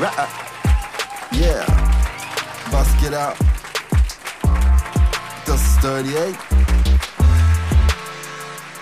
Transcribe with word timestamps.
Rap. 0.00 0.28
Yeah. 1.32 1.66
Was 2.70 2.86
geht 3.00 3.12
ab? 3.12 3.36
Das 5.44 5.60
ist 5.60 5.84
38. 5.84 6.36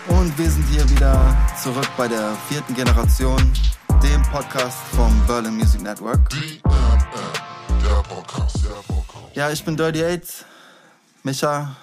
Und 0.08 0.36
wir 0.36 0.50
sind 0.50 0.68
hier 0.68 0.86
wieder 0.90 1.34
zurück 1.62 1.88
bei 1.96 2.06
der 2.06 2.36
vierten 2.50 2.74
Generation, 2.74 3.40
dem 4.02 4.22
Podcast 4.24 4.76
vom 4.94 5.10
Berlin 5.26 5.56
Music 5.56 5.80
Network. 5.80 6.20
Ja, 9.32 9.50
ich 9.50 9.64
bin 9.64 9.74
Dirty 9.74 10.04
8, 10.04 10.44
Micha. 11.22 11.76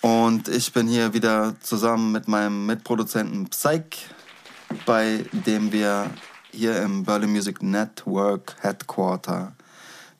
Und 0.00 0.48
ich 0.48 0.72
bin 0.72 0.88
hier 0.88 1.12
wieder 1.12 1.54
zusammen 1.60 2.12
mit 2.12 2.28
meinem 2.28 2.64
Mitproduzenten 2.64 3.50
Psych, 3.50 4.08
bei 4.86 5.26
dem 5.32 5.70
wir 5.70 6.10
hier 6.52 6.82
im 6.82 7.04
Berlin 7.04 7.32
Music 7.32 7.62
Network 7.62 8.56
Headquarter 8.60 9.52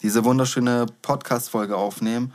diese 0.03 0.25
wunderschöne 0.25 0.87
Podcast-Folge 1.03 1.77
aufnehmen. 1.77 2.33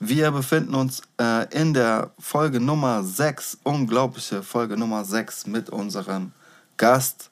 Wir 0.00 0.30
befinden 0.30 0.74
uns 0.74 1.02
äh, 1.20 1.52
in 1.52 1.74
der 1.74 2.10
Folge 2.18 2.60
Nummer 2.60 3.02
6, 3.02 3.58
unglaubliche 3.64 4.42
Folge 4.42 4.76
Nummer 4.76 5.04
6 5.04 5.46
mit 5.48 5.70
unserem 5.70 6.32
Gast 6.76 7.30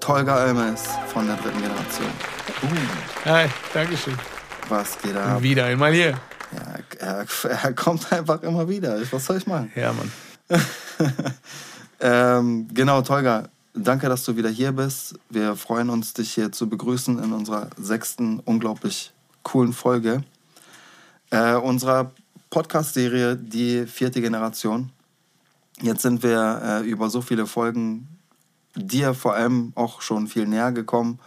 Tolga 0.00 0.36
Almes 0.36 0.82
von 1.08 1.26
der 1.26 1.36
dritten 1.36 1.62
Generation. 1.62 2.10
Uh. 2.62 3.24
Hi, 3.24 3.48
Dankeschön. 3.72 4.18
Was 4.68 4.98
geht 5.00 5.16
ab? 5.16 5.40
Wieder 5.40 5.64
einmal 5.64 5.92
hier. 5.92 6.18
Ja, 6.52 6.78
er, 6.98 7.26
er 7.48 7.72
kommt 7.72 8.12
einfach 8.12 8.42
immer 8.42 8.68
wieder. 8.68 9.00
Was 9.10 9.24
soll 9.24 9.38
ich 9.38 9.46
machen? 9.46 9.72
Ja, 9.74 9.92
Mann. 9.92 10.12
ähm, 12.00 12.68
genau, 12.72 13.00
Tolga, 13.00 13.48
danke, 13.74 14.08
dass 14.08 14.24
du 14.24 14.36
wieder 14.36 14.48
hier 14.48 14.72
bist. 14.72 15.14
Wir 15.28 15.56
freuen 15.56 15.90
uns, 15.90 16.14
dich 16.14 16.32
hier 16.32 16.52
zu 16.52 16.68
begrüßen 16.68 17.22
in 17.22 17.32
unserer 17.32 17.68
sechsten 17.76 18.40
unglaublich 18.40 19.12
coolen 19.42 19.72
Folge 19.72 20.24
äh, 21.30 21.54
unserer 21.54 22.12
Podcast-Serie 22.50 23.36
Die 23.36 23.86
vierte 23.86 24.20
Generation. 24.20 24.90
Jetzt 25.82 26.02
sind 26.02 26.22
wir 26.22 26.60
äh, 26.62 26.88
über 26.88 27.10
so 27.10 27.20
viele 27.20 27.46
Folgen 27.46 28.08
dir 28.76 29.14
vor 29.14 29.34
allem 29.34 29.72
auch 29.74 30.00
schon 30.00 30.28
viel 30.28 30.46
näher 30.46 30.72
gekommen. 30.72 31.18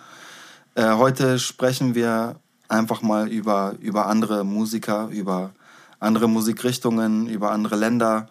Äh, 0.75 0.93
heute 0.93 1.39
sprechen 1.39 1.95
wir 1.95 2.37
einfach 2.69 3.01
mal 3.01 3.27
über, 3.27 3.75
über 3.79 4.07
andere 4.07 4.43
Musiker, 4.45 5.09
über 5.09 5.51
andere 5.99 6.27
Musikrichtungen, 6.27 7.27
über 7.27 7.51
andere 7.51 7.75
Länder, 7.75 8.29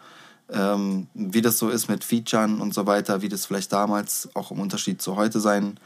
ähm, 0.53 1.09
wie 1.15 1.43
das 1.43 1.59
so 1.59 1.69
ist 1.69 1.89
mit 1.89 2.05
Featuren 2.05 2.61
und 2.61 2.75
so 2.75 2.87
weiter, 2.87 3.23
wie 3.23 3.29
das 3.29 3.47
vielleicht 3.47 3.73
damals 3.73 4.29
auch 4.35 4.51
im 4.51 4.61
Unterschied 4.61 5.03
zu 5.03 5.17
heute 5.17 5.41
sein, 5.41 5.79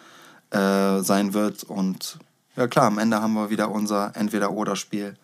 äh, 0.50 1.00
sein 1.00 1.34
wird. 1.34 1.64
Und 1.64 2.18
ja 2.56 2.66
klar, 2.68 2.86
am 2.86 2.98
Ende 2.98 3.20
haben 3.20 3.34
wir 3.34 3.50
wieder 3.50 3.70
unser 3.70 4.14
Entweder-Oder-Spiel. 4.14 5.16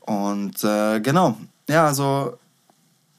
Und 0.00 0.64
äh, 0.64 1.00
genau, 1.00 1.36
ja, 1.68 1.86
also 1.86 2.38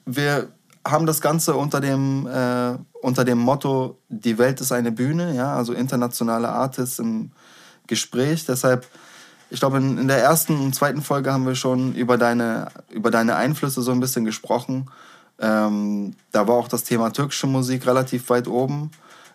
wir 0.05 0.49
haben 0.87 1.05
das 1.05 1.21
Ganze 1.21 1.55
unter 1.55 1.81
dem, 1.81 2.25
äh, 2.27 2.77
unter 3.01 3.23
dem 3.23 3.37
Motto, 3.37 3.97
die 4.09 4.37
Welt 4.37 4.61
ist 4.61 4.71
eine 4.71 4.91
Bühne, 4.91 5.35
ja, 5.35 5.55
also 5.55 5.73
internationale 5.73 6.49
Artists 6.49 6.99
im 6.99 7.31
Gespräch. 7.85 8.45
Deshalb, 8.45 8.87
ich 9.49 9.59
glaube, 9.59 9.77
in, 9.77 9.97
in 9.97 10.07
der 10.07 10.21
ersten 10.23 10.59
und 10.59 10.73
zweiten 10.73 11.01
Folge 11.01 11.31
haben 11.31 11.45
wir 11.45 11.55
schon 11.55 11.93
über 11.93 12.17
deine, 12.17 12.69
über 12.89 13.11
deine 13.11 13.35
Einflüsse 13.35 13.81
so 13.81 13.91
ein 13.91 13.99
bisschen 13.99 14.25
gesprochen. 14.25 14.89
Ähm, 15.39 16.13
da 16.31 16.47
war 16.47 16.55
auch 16.55 16.67
das 16.67 16.83
Thema 16.83 17.11
türkische 17.11 17.47
Musik 17.47 17.85
relativ 17.87 18.29
weit 18.29 18.47
oben. 18.47 18.91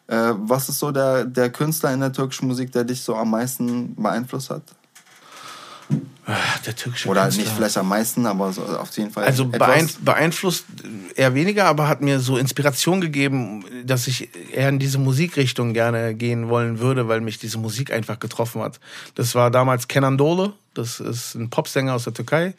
Äh, 0.07 0.33
was 0.37 0.69
ist 0.69 0.79
so 0.79 0.91
der, 0.91 1.25
der 1.25 1.51
Künstler 1.51 1.93
in 1.93 2.01
der 2.01 2.13
türkischen 2.13 2.49
Musik, 2.49 2.73
der 2.73 2.85
dich 2.85 3.01
so 3.01 3.17
am 3.17 3.31
meisten 3.31 3.95
beeinflusst 3.95 4.51
hat? 4.51 4.63
Der 6.65 6.75
türkische 6.75 7.09
Oder 7.09 7.25
Künstler. 7.25 7.45
nicht 7.45 7.55
vielleicht 7.55 7.77
am 7.77 7.89
meisten, 7.89 8.25
aber 8.25 8.51
so 8.53 8.63
auf 8.63 8.97
jeden 8.97 9.11
Fall. 9.11 9.25
Also 9.25 9.45
etwas. 9.45 9.59
beein 9.59 9.91
beeinflusst 10.01 10.65
eher 11.15 11.35
weniger, 11.35 11.67
aber 11.67 11.89
hat 11.89 12.01
mir 12.01 12.21
so 12.21 12.39
Inspiration 12.39 13.03
gegeben, 13.03 13.65
dass 13.85 14.07
ich 14.07 14.31
eher 14.53 14.71
in 14.71 14.79
diese 14.79 14.99
Musikrichtung 14.99 15.75
gerne 15.75 16.15
gehen 16.15 16.49
wollen 16.49 16.79
würde, 16.79 17.09
weil 17.09 17.21
mich 17.21 17.39
diese 17.39 17.59
Musik 17.59 17.93
einfach 17.93 18.19
getroffen 18.19 18.63
hat. 18.63 18.81
Das 19.15 19.35
war 19.35 19.51
damals 19.51 19.87
Kenan 19.87 20.17
Dole, 20.17 20.55
das 20.73 21.01
ist 21.01 21.35
ein 21.35 21.51
Popsänger 21.51 21.95
aus 21.95 22.05
der 22.05 22.15
Türkei 22.15 22.55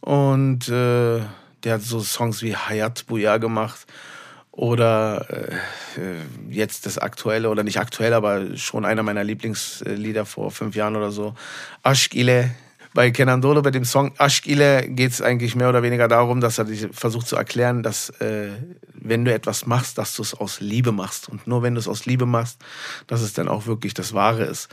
und 0.00 0.68
äh, 0.70 1.20
der 1.64 1.74
hat 1.74 1.82
so 1.82 2.00
Songs 2.00 2.42
wie 2.42 2.54
Hayat 2.54 3.06
Buya 3.06 3.38
gemacht 3.38 3.86
oder 4.50 5.26
äh, 5.30 5.56
jetzt 6.50 6.86
das 6.86 6.98
aktuelle 6.98 7.50
oder 7.50 7.64
nicht 7.64 7.78
aktuell, 7.78 8.14
aber 8.14 8.56
schon 8.56 8.84
einer 8.84 9.02
meiner 9.02 9.24
Lieblingslieder 9.24 10.26
vor 10.26 10.50
fünf 10.50 10.76
Jahren 10.76 10.96
oder 10.96 11.10
so, 11.10 11.34
Aşk 11.82 12.14
ile 12.14 12.54
bei 12.94 13.10
Kenan 13.10 13.42
Dole, 13.42 13.60
bei 13.60 13.72
dem 13.72 13.84
Song 13.84 14.12
ile 14.44 14.88
geht 14.88 15.10
es 15.10 15.20
eigentlich 15.20 15.56
mehr 15.56 15.68
oder 15.68 15.82
weniger 15.82 16.06
darum, 16.06 16.40
dass 16.40 16.58
er 16.58 16.66
versucht 16.92 17.26
zu 17.26 17.34
erklären, 17.34 17.82
dass 17.82 18.10
äh, 18.20 18.50
wenn 18.94 19.24
du 19.24 19.34
etwas 19.34 19.66
machst, 19.66 19.98
dass 19.98 20.14
du 20.14 20.22
es 20.22 20.32
aus 20.32 20.60
Liebe 20.60 20.92
machst. 20.92 21.28
Und 21.28 21.46
nur 21.48 21.62
wenn 21.62 21.74
du 21.74 21.80
es 21.80 21.88
aus 21.88 22.06
Liebe 22.06 22.24
machst, 22.24 22.60
dass 23.08 23.20
es 23.20 23.32
dann 23.32 23.48
auch 23.48 23.66
wirklich 23.66 23.94
das 23.94 24.14
Wahre 24.14 24.44
ist. 24.44 24.68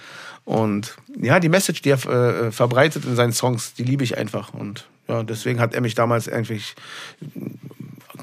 Und 0.46 0.96
ja, 1.19 1.40
die 1.40 1.50
Message, 1.50 1.81
die 1.81 1.90
er 1.90 2.06
äh, 2.06 2.51
verbreitet 2.51 3.06
in 3.06 3.16
seinen 3.16 3.34
Songs, 3.34 3.74
die 3.74 3.84
liebe 3.84 4.03
ich 4.03 4.18
einfach. 4.19 4.53
Und 4.53 4.85
ja, 5.12 5.24
deswegen 5.24 5.60
hat 5.60 5.74
er 5.74 5.82
mich 5.82 5.94
damals 5.94 6.30
eigentlich 6.30 6.76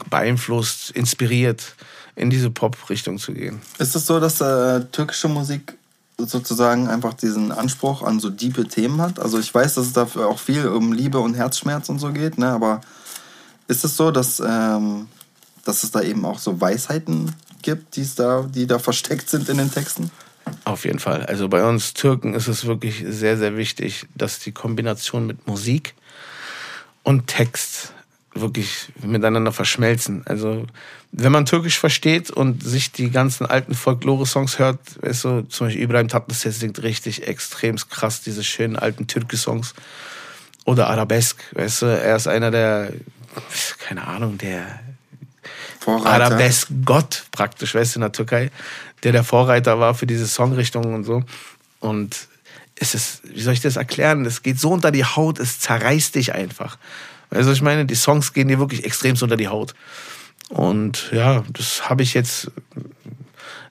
beeinflusst, 0.09 0.91
inspiriert, 0.91 1.75
in 2.17 2.31
diese 2.31 2.51
Pop-Richtung 2.51 3.19
zu 3.19 3.33
gehen. 3.33 3.61
Ist 3.79 3.95
es 3.95 4.07
so, 4.07 4.19
dass 4.19 4.41
äh, 4.41 4.85
türkische 4.87 5.29
Musik 5.29 5.75
sozusagen 6.17 6.89
einfach 6.89 7.15
diesen 7.15 7.53
Anspruch 7.53 8.03
an 8.03 8.19
so 8.19 8.31
diepe 8.31 8.67
Themen 8.67 9.01
hat? 9.01 9.21
Also 9.21 9.39
ich 9.39 9.55
weiß, 9.55 9.75
dass 9.75 9.87
es 9.87 9.93
dafür 9.93 10.29
auch 10.29 10.39
viel 10.39 10.67
um 10.67 10.93
Liebe 10.93 11.21
und 11.21 11.35
Herzschmerz 11.35 11.89
und 11.91 11.99
so 11.99 12.13
geht, 12.13 12.39
ne? 12.39 12.49
aber 12.49 12.81
ist 13.69 13.85
es 13.85 13.97
so, 13.97 14.11
dass, 14.11 14.41
ähm, 14.41 15.09
dass 15.65 15.85
es 15.85 15.91
da 15.91 16.01
eben 16.01 16.25
auch 16.25 16.39
so 16.39 16.59
Weisheiten 16.61 17.35
gibt, 17.61 17.97
die's 17.97 18.15
da, 18.15 18.49
die 18.49 18.67
da 18.67 18.79
versteckt 18.79 19.29
sind 19.29 19.49
in 19.49 19.59
den 19.59 19.71
Texten? 19.71 20.11
Auf 20.65 20.87
jeden 20.87 20.99
Fall. 20.99 21.27
Also 21.27 21.49
bei 21.49 21.69
uns 21.69 21.93
Türken 21.93 22.35
ist 22.35 22.49
es 22.49 22.65
wirklich 22.65 23.05
sehr, 23.07 23.37
sehr 23.37 23.57
wichtig, 23.57 24.07
dass 24.15 24.39
die 24.39 24.53
Kombination 24.53 25.27
mit 25.27 25.47
Musik 25.47 25.95
und 27.09 27.27
Text 27.27 27.95
wirklich 28.35 28.93
miteinander 29.03 29.51
verschmelzen. 29.51 30.27
Also 30.27 30.67
wenn 31.11 31.33
man 31.33 31.47
Türkisch 31.47 31.79
versteht 31.79 32.31
und 32.31 32.63
sich 32.63 32.93
die 32.93 33.11
ganzen 33.11 33.47
alten 33.47 33.75
Folklore-Songs 33.75 34.59
hört, 34.59 34.79
weißt 35.01 35.25
du, 35.25 35.43
zum 35.49 35.69
Beispiel 35.69 35.85
Ibrahim 35.85 36.09
Tatlıses 36.09 36.61
singt 36.61 36.83
richtig 36.83 37.27
extrem 37.27 37.77
krass 37.77 38.21
diese 38.21 38.45
schönen 38.45 38.77
alten 38.77 39.07
Türkisch-Songs 39.07 39.73
oder 40.67 40.91
Arabesk, 40.91 41.43
weißt 41.53 41.81
du, 41.81 41.87
er 41.87 42.17
ist 42.17 42.29
einer 42.29 42.51
der, 42.51 42.93
keine 43.79 44.07
Ahnung, 44.07 44.37
der 44.37 44.79
Arabesk-Gott 45.87 47.25
praktisch, 47.33 47.75
weißt 47.75 47.95
du, 47.95 48.01
in 48.01 48.03
der 48.03 48.13
Türkei, 48.13 48.51
der 49.03 49.13
der 49.13 49.25
Vorreiter 49.25 49.81
war 49.81 49.95
für 49.95 50.07
diese 50.07 50.27
Songrichtungen 50.27 50.95
und 50.95 51.05
so. 51.05 51.25
Und 51.81 52.29
es 52.81 52.95
ist, 52.95 53.23
wie 53.25 53.41
soll 53.41 53.55
ich 53.55 53.61
das 53.61 53.77
erklären? 53.77 54.25
Es 54.25 54.43
geht 54.43 54.59
so 54.59 54.71
unter 54.71 54.91
die 54.91 55.05
Haut, 55.05 55.39
es 55.39 55.61
zerreißt 55.61 56.15
dich 56.15 56.35
einfach. 56.35 56.79
Also 57.31 57.53
ich 57.53 57.63
meine, 57.63 57.87
die 57.87 57.95
Songs 57.95 58.33
gehen 58.33 58.49
dir 58.49 58.59
wirklich 58.59 58.85
extrem 58.85 59.17
unter 59.21 59.37
die 59.37 59.49
Haut. 59.49 59.75
Und 60.49 61.11
ja, 61.13 61.45
das 61.53 61.91
habe 61.91 62.03
ich 62.03 62.15
jetzt, 62.15 62.51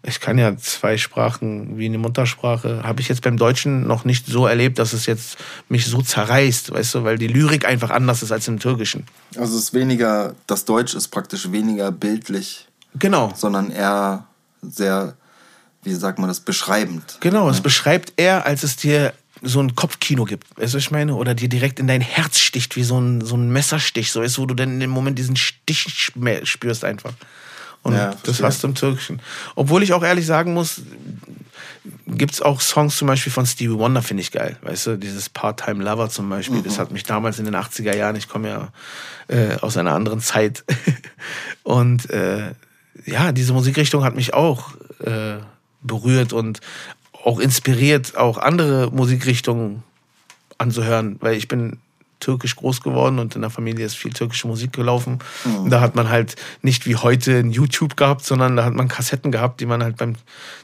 ich 0.03 0.19
kann 0.19 0.37
ja 0.37 0.55
zwei 0.57 0.97
Sprachen 0.97 1.77
wie 1.77 1.85
eine 1.85 1.97
Muttersprache, 1.97 2.83
habe 2.83 3.01
ich 3.01 3.07
jetzt 3.07 3.23
beim 3.23 3.37
Deutschen 3.37 3.87
noch 3.87 4.05
nicht 4.05 4.27
so 4.27 4.45
erlebt, 4.45 4.77
dass 4.77 4.93
es 4.93 5.07
jetzt 5.07 5.37
mich 5.69 5.87
so 5.87 6.01
zerreißt, 6.01 6.71
weißt 6.71 6.95
du, 6.95 7.03
weil 7.03 7.17
die 7.17 7.27
Lyrik 7.27 7.65
einfach 7.65 7.89
anders 7.89 8.21
ist 8.21 8.31
als 8.31 8.47
im 8.47 8.59
Türkischen. 8.59 9.05
Also 9.35 9.57
es 9.57 9.63
ist 9.63 9.73
weniger, 9.73 10.35
das 10.45 10.65
Deutsch 10.65 10.93
ist 10.93 11.07
praktisch 11.07 11.51
weniger 11.51 11.91
bildlich. 11.91 12.67
Genau. 12.99 13.33
Sondern 13.35 13.71
eher 13.71 14.25
sehr, 14.61 15.15
wie 15.87 15.93
sagt 15.93 16.19
man 16.19 16.27
das, 16.27 16.39
beschreibend. 16.39 17.17
Genau, 17.21 17.49
es 17.49 17.61
beschreibt 17.61 18.13
eher, 18.17 18.45
als 18.45 18.63
es 18.63 18.75
dir 18.75 19.13
so 19.41 19.59
ein 19.59 19.75
Kopfkino 19.75 20.25
gibt, 20.25 20.45
weißt 20.57 20.73
du, 20.73 20.77
was 20.77 20.83
ich 20.83 20.91
meine? 20.91 21.15
Oder 21.15 21.35
dir 21.35 21.49
direkt 21.49 21.79
in 21.79 21.87
dein 21.87 22.01
Herz 22.01 22.39
sticht, 22.39 22.75
wie 22.75 22.83
so 22.83 22.99
ein, 22.99 23.21
so 23.21 23.35
ein 23.35 23.51
Messerstich, 23.51 24.11
so 24.11 24.21
du, 24.21 24.37
wo 24.37 24.45
du 24.45 24.55
dann 24.55 24.73
in 24.73 24.79
dem 24.79 24.89
Moment 24.89 25.17
diesen 25.17 25.35
Stich 25.35 26.11
spürst 26.43 26.83
einfach. 26.83 27.13
Und 27.83 27.93
Ja, 27.93 28.15
das 28.23 28.41
hast 28.41 28.63
du 28.63 28.67
im 28.67 28.75
Türkischen. 28.75 29.21
Obwohl 29.55 29.83
ich 29.83 29.93
auch 29.93 30.03
ehrlich 30.03 30.25
sagen 30.25 30.53
muss, 30.53 30.81
gibt's 32.07 32.41
auch 32.41 32.61
Songs 32.61 32.97
zum 32.97 33.07
Beispiel 33.07 33.31
von 33.31 33.45
Stevie 33.45 33.77
Wonder, 33.77 34.01
finde 34.01 34.21
ich 34.21 34.31
geil. 34.31 34.57
Weißt 34.61 34.87
du, 34.87 34.97
dieses 34.97 35.29
Part-Time 35.29 35.83
Lover 35.83 36.09
zum 36.09 36.29
Beispiel, 36.29 36.61
das 36.61 36.79
hat 36.79 36.91
mich 36.91 37.03
damals 37.03 37.39
in 37.39 37.45
den 37.45 37.55
80er 37.55 37.95
Jahren, 37.95 38.15
ich 38.15 38.27
komme 38.27 38.49
ja 38.49 38.67
äh, 39.27 39.55
aus 39.61 39.77
einer 39.77 39.93
anderen 39.93 40.19
Zeit. 40.19 40.63
Und 41.63 42.09
äh, 42.09 42.51
ja, 43.05 43.31
diese 43.31 43.53
Musikrichtung 43.53 44.03
hat 44.03 44.15
mich 44.15 44.33
auch 44.33 44.71
äh, 45.03 45.37
berührt 45.81 46.33
und 46.33 46.59
auch 47.23 47.39
inspiriert, 47.39 48.15
auch 48.15 48.37
andere 48.37 48.91
Musikrichtungen 48.91 49.83
anzuhören, 50.57 51.17
weil 51.19 51.35
ich 51.35 51.47
bin 51.47 51.79
türkisch 52.19 52.55
groß 52.55 52.81
geworden 52.81 53.19
und 53.19 53.35
in 53.35 53.41
der 53.41 53.49
Familie 53.49 53.85
ist 53.85 53.95
viel 53.95 54.11
türkische 54.11 54.47
Musik 54.47 54.73
gelaufen. 54.73 55.19
Mhm. 55.45 55.69
Da 55.69 55.81
hat 55.81 55.95
man 55.95 56.09
halt 56.09 56.35
nicht 56.61 56.87
wie 56.87 56.95
heute 56.95 57.37
ein 57.37 57.51
YouTube 57.51 57.95
gehabt, 57.95 58.25
sondern 58.25 58.55
da 58.55 58.65
hat 58.65 58.73
man 58.73 58.87
Kassetten 58.87 59.31
gehabt, 59.31 59.59
die 59.59 59.65
man 59.65 59.83
halt 59.83 59.97
beim 59.97 60.15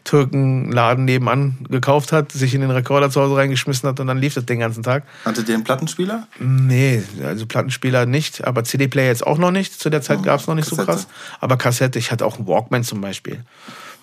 Türkenladen 0.04 1.06
nebenan 1.06 1.58
gekauft 1.70 2.12
hat, 2.12 2.32
sich 2.32 2.56
in 2.56 2.62
den 2.62 2.72
Rekorder 2.72 3.10
zu 3.12 3.22
Hause 3.22 3.36
reingeschmissen 3.36 3.88
hat 3.88 4.00
und 4.00 4.08
dann 4.08 4.18
lief 4.18 4.34
das 4.34 4.46
den 4.46 4.60
ganzen 4.60 4.84
Tag. 4.84 5.04
Hattet 5.26 5.48
ihr 5.48 5.56
einen 5.56 5.64
Plattenspieler? 5.64 6.28
Nee, 6.40 7.04
also 7.24 7.46
Plattenspieler 7.46 8.06
nicht, 8.06 8.44
aber 8.44 8.64
CD-Player 8.64 9.08
jetzt 9.08 9.26
auch 9.26 9.38
noch 9.38 9.52
nicht. 9.52 9.80
Zu 9.80 9.90
der 9.90 10.02
Zeit 10.02 10.20
mhm. 10.20 10.24
gab 10.24 10.40
es 10.40 10.48
noch 10.48 10.56
nicht 10.56 10.70
Kassette. 10.70 10.92
so 10.92 10.92
krass. 10.92 11.08
Aber 11.40 11.58
Kassette, 11.58 12.00
ich 12.00 12.12
hatte 12.12 12.26
auch 12.26 12.38
einen 12.38 12.48
Walkman 12.48 12.84
zum 12.84 13.00
Beispiel. 13.00 13.44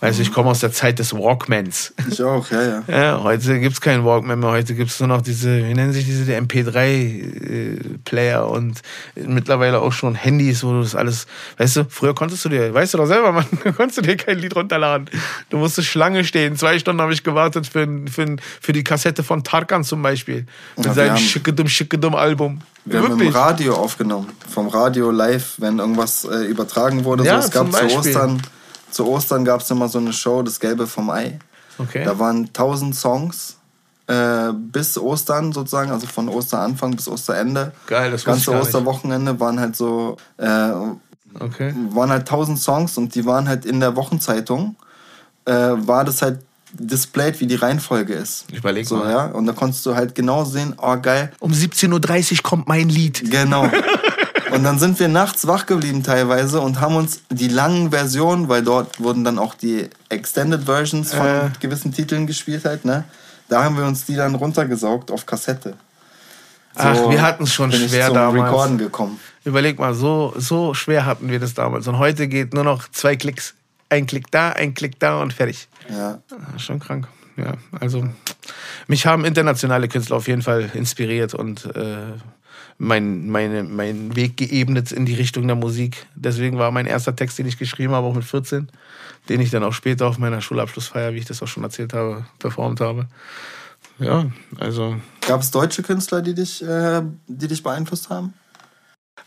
Also 0.03 0.23
ich 0.23 0.33
komme 0.33 0.49
aus 0.49 0.61
der 0.61 0.73
Zeit 0.73 0.99
des 0.99 1.13
Walkmans. 1.13 1.93
Ich 2.11 2.23
auch, 2.23 2.51
ja, 2.51 2.63
ja. 2.63 2.83
ja 2.89 3.21
heute 3.23 3.61
gibt 3.61 3.75
es 3.75 3.83
keinen 3.83 4.03
Walkman 4.05 4.41
mehr. 4.41 4.51
Heute 4.51 4.75
gibt 4.75 4.91
es 4.91 4.99
nur 4.99 5.09
noch 5.09 5.21
diese, 5.21 5.69
wie 5.69 5.75
nennen 5.75 5.93
sich 5.93 6.07
diese, 6.07 6.33
MP3-Player 6.33 8.41
äh, 8.41 8.45
und 8.45 8.81
mittlerweile 9.15 9.81
auch 9.81 9.93
schon 9.93 10.15
Handys, 10.15 10.65
wo 10.65 10.73
du 10.73 10.81
das 10.81 10.95
alles, 10.95 11.27
weißt 11.59 11.77
du, 11.77 11.85
früher 11.89 12.15
konntest 12.15 12.43
du 12.47 12.49
dir, 12.49 12.73
weißt 12.73 12.95
du 12.95 12.99
doch 12.99 13.07
selber, 13.07 13.33
man, 13.43 13.45
konntest 13.77 13.99
du 13.99 14.03
dir 14.03 14.17
kein 14.17 14.39
Lied 14.39 14.57
runterladen. 14.57 15.11
Du 15.51 15.59
musstest 15.59 15.89
Schlange 15.89 16.25
stehen. 16.25 16.57
Zwei 16.57 16.79
Stunden 16.79 17.03
habe 17.03 17.13
ich 17.13 17.23
gewartet 17.23 17.67
für, 17.67 17.87
für, 18.11 18.37
für 18.61 18.73
die 18.73 18.85
Kassette 18.85 19.23
von 19.23 19.45
Tarkan 19.45 19.85
zum 19.85 20.01
Beispiel. 20.03 20.47
Mit 20.77 20.87
ja, 20.87 20.95
seinem 20.95 21.19
Schickedum 21.19 21.69
Schickedum 21.69 22.15
Album. 22.15 22.63
Wir 22.87 23.03
Wirklich? 23.03 23.13
haben 23.13 23.21
im 23.21 23.33
Radio 23.33 23.75
aufgenommen. 23.75 24.29
Vom 24.49 24.69
Radio 24.69 25.11
live, 25.11 25.57
wenn 25.59 25.79
irgendwas 25.79 26.25
äh, 26.25 26.47
übertragen 26.47 27.05
wurde. 27.05 27.25
Ja, 27.25 27.43
so, 27.43 27.49
es 27.49 27.53
gab 27.53 27.71
zu 27.71 27.85
Ostern 27.99 28.41
zu 28.91 29.07
Ostern 29.07 29.45
gab 29.45 29.61
es 29.61 29.71
immer 29.71 29.89
so 29.89 29.99
eine 29.99 30.13
Show, 30.13 30.43
das 30.43 30.61
Gelbe 30.61 30.87
vom 30.87 31.11
Ei. 31.11 31.39
Okay. 31.79 32.05
Da 32.05 32.19
waren 32.19 32.47
1000 32.47 32.95
Songs 32.95 33.57
äh, 34.07 34.53
bis 34.53 34.99
Ostern 34.99 35.53
sozusagen, 35.53 35.91
also 35.91 36.07
von 36.07 36.29
Osteranfang 36.29 36.97
bis 36.97 37.09
Osterende. 37.09 37.73
Geil, 37.87 38.11
das 38.11 38.25
ganze 38.25 38.53
Osterwochenende 38.53 39.39
waren 39.39 39.61
halt 39.61 39.77
so, 39.77 40.17
äh, 40.37 40.71
okay. 41.39 41.75
waren 41.91 42.11
halt 42.11 42.23
1000 42.23 42.59
Songs 42.59 42.99
und 42.99 43.15
die 43.15 43.25
waren 43.25 43.49
halt 43.49 43.65
in 43.65 43.81
der 43.81 43.97
Wochenzeitung, 43.97 44.77
äh, 45.45 45.53
war 45.53 46.05
das 46.05 46.23
halt 46.23 46.41
displayed, 46.73 47.41
wie 47.41 47.47
die 47.47 47.55
Reihenfolge 47.55 48.15
ist. 48.15 48.47
Ich 48.51 48.59
überleg 48.59 48.87
so, 48.87 48.97
mal. 48.97 49.11
Ja? 49.11 49.27
Und 49.27 49.47
da 49.47 49.53
konntest 49.53 49.87
du 49.87 49.95
halt 49.95 50.15
genau 50.15 50.45
sehen, 50.45 50.75
oh 50.81 50.97
geil. 51.01 51.33
Um 51.41 51.53
17.30 51.53 52.33
Uhr 52.33 52.43
kommt 52.43 52.69
mein 52.69 52.89
Lied. 52.89 53.31
Genau. 53.31 53.71
Und 54.51 54.65
dann 54.65 54.79
sind 54.79 54.99
wir 54.99 55.09
nachts 55.09 55.47
wach 55.47 55.67
geblieben 55.67 56.03
teilweise 56.03 56.61
und 56.61 56.81
haben 56.81 56.97
uns 56.97 57.21
die 57.31 57.49
langen 57.49 57.91
Versionen, 57.91 58.49
weil 58.49 58.63
dort 58.63 59.01
wurden 59.01 59.25
dann 59.25 59.39
auch 59.39 59.55
die 59.55 59.89
Extended 60.09 60.65
Versions 60.65 61.15
von 61.15 61.27
äh. 61.27 61.51
gewissen 61.61 61.93
Titeln 61.93 62.27
gespielt 62.27 62.65
halt, 62.65 62.85
ne? 62.85 63.05
Da 63.49 63.65
haben 63.65 63.77
wir 63.77 63.85
uns 63.85 64.05
die 64.07 64.15
dann 64.15 64.35
runtergesaugt 64.35 65.11
auf 65.11 65.27
Kassette. 65.27 65.75
So 66.75 66.83
Ach, 66.83 67.11
wir 67.11 67.21
hatten 67.21 67.45
es 67.45 67.53
schon 67.53 67.73
schwer 67.73 68.11
damals. 68.11 68.45
Recorden 68.45 68.79
gekommen. 68.79 69.21
Überleg 69.45 69.79
mal, 69.79 69.95
so, 69.95 70.33
so 70.37 70.73
schwer 70.75 71.05
hatten 71.05 71.29
wir 71.29 71.41
das 71.41 71.55
damals. 71.55 71.89
Und 71.89 71.99
heute 71.99 72.29
geht 72.29 72.55
nur 72.55 72.63
noch 72.63 72.89
zwei 72.91 73.17
Klicks. 73.17 73.55
Ein 73.89 74.07
Klick 74.07 74.31
da, 74.31 74.51
ein 74.51 74.75
Klick 74.75 75.01
da 75.01 75.21
und 75.21 75.33
fertig. 75.33 75.69
Ja. 75.89 76.21
Schon 76.59 76.79
krank. 76.79 77.09
Ja, 77.37 77.55
also 77.81 78.09
mich 78.87 79.07
haben 79.07 79.25
internationale 79.25 79.89
Künstler 79.89 80.17
auf 80.17 80.29
jeden 80.29 80.43
Fall 80.43 80.71
inspiriert 80.75 81.35
und 81.35 81.65
äh, 81.75 82.13
mein, 82.81 83.29
meine, 83.29 83.63
mein 83.63 84.17
Weg 84.17 84.39
geebnet 84.39 84.91
in 84.91 85.05
die 85.05 85.15
Richtung 85.15 85.47
der 85.47 85.55
Musik. 85.55 86.07
Deswegen 86.15 86.57
war 86.59 86.71
mein 86.71 86.87
erster 86.87 87.15
Text, 87.15 87.39
den 87.39 87.47
ich 87.47 87.59
geschrieben 87.59 87.93
habe, 87.93 88.07
auch 88.07 88.15
mit 88.15 88.25
14, 88.25 88.69
den 89.29 89.41
ich 89.43 89.51
dann 89.51 89.63
auch 89.63 89.75
später 89.75 90.07
auf 90.07 90.17
meiner 90.17 90.41
Schulabschlussfeier, 90.41 91.13
wie 91.13 91.19
ich 91.19 91.27
das 91.27 91.43
auch 91.43 91.47
schon 91.47 91.63
erzählt 91.63 91.93
habe, 91.93 92.25
performt 92.39 92.81
habe. 92.81 93.07
Ja, 93.99 94.31
also. 94.59 94.97
Gab 95.21 95.43
es 95.43 95.51
deutsche 95.51 95.83
Künstler, 95.83 96.23
die 96.23 96.35
dich, 96.35 96.63
äh, 96.63 97.03
die 97.27 97.49
dich 97.49 97.63
beeinflusst 97.63 98.09
haben? 98.09 98.33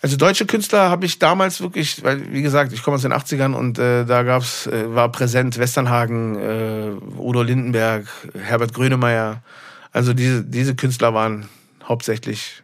Also 0.01 0.17
deutsche 0.17 0.47
Künstler 0.47 0.89
habe 0.89 1.05
ich 1.05 1.19
damals 1.19 1.61
wirklich, 1.61 2.03
weil 2.03 2.33
wie 2.33 2.41
gesagt, 2.41 2.73
ich 2.73 2.81
komme 2.81 2.95
aus 2.95 3.03
den 3.03 3.13
80ern 3.13 3.53
und 3.53 3.77
äh, 3.77 4.03
da 4.03 4.23
gab's, 4.23 4.65
äh, 4.65 4.95
war 4.95 5.11
präsent 5.11 5.59
Westernhagen, 5.59 6.39
äh, 6.39 6.91
Udo 7.19 7.43
Lindenberg, 7.43 8.07
Herbert 8.33 8.73
Grönemeyer. 8.73 9.43
Also 9.91 10.13
diese, 10.13 10.43
diese 10.43 10.75
Künstler 10.75 11.13
waren 11.13 11.47
hauptsächlich 11.83 12.62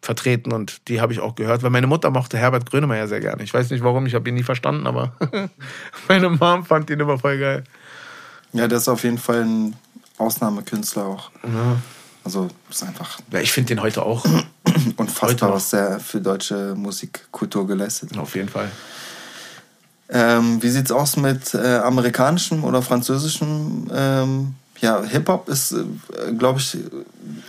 vertreten 0.00 0.52
und 0.52 0.88
die 0.88 1.00
habe 1.00 1.12
ich 1.12 1.20
auch 1.20 1.34
gehört, 1.34 1.62
weil 1.62 1.70
meine 1.70 1.86
Mutter 1.86 2.10
mochte 2.10 2.38
Herbert 2.38 2.70
Grönemeyer 2.70 3.08
sehr 3.08 3.20
gerne. 3.20 3.42
Ich 3.42 3.52
weiß 3.52 3.70
nicht 3.70 3.82
warum, 3.82 4.06
ich 4.06 4.14
habe 4.14 4.28
ihn 4.28 4.34
nie 4.34 4.42
verstanden, 4.42 4.86
aber 4.86 5.12
meine 6.08 6.30
Mom 6.30 6.64
fand 6.64 6.88
ihn 6.90 7.00
immer 7.00 7.18
voll 7.18 7.38
geil. 7.38 7.64
Ja, 8.52 8.68
der 8.68 8.78
ist 8.78 8.88
auf 8.88 9.04
jeden 9.04 9.18
Fall 9.18 9.44
ein 9.44 9.76
Ausnahmekünstler 10.18 11.04
auch. 11.04 11.30
Ja. 11.42 11.76
Also 12.24 12.48
ist 12.68 12.82
einfach. 12.82 13.20
Ja, 13.32 13.40
ich 13.40 13.52
finde 13.52 13.74
den 13.74 13.82
heute 13.82 14.02
auch. 14.02 14.24
Unfassbar, 14.96 15.52
was 15.52 15.70
der 15.70 16.00
für 16.00 16.20
deutsche 16.20 16.74
Musikkultur 16.76 17.66
geleistet 17.66 18.12
hat. 18.12 18.18
Auf 18.18 18.34
jeden 18.34 18.48
Fall. 18.48 18.70
Ähm, 20.10 20.62
wie 20.62 20.68
sieht's 20.68 20.90
aus 20.90 21.16
mit 21.16 21.54
äh, 21.54 21.76
amerikanischem 21.76 22.64
oder 22.64 22.82
französischem 22.82 23.90
ähm, 23.92 24.54
ja, 24.80 25.02
Hip-Hop 25.02 25.48
ist, 25.48 25.72
äh, 25.72 25.84
glaube 26.36 26.60
ich, 26.60 26.76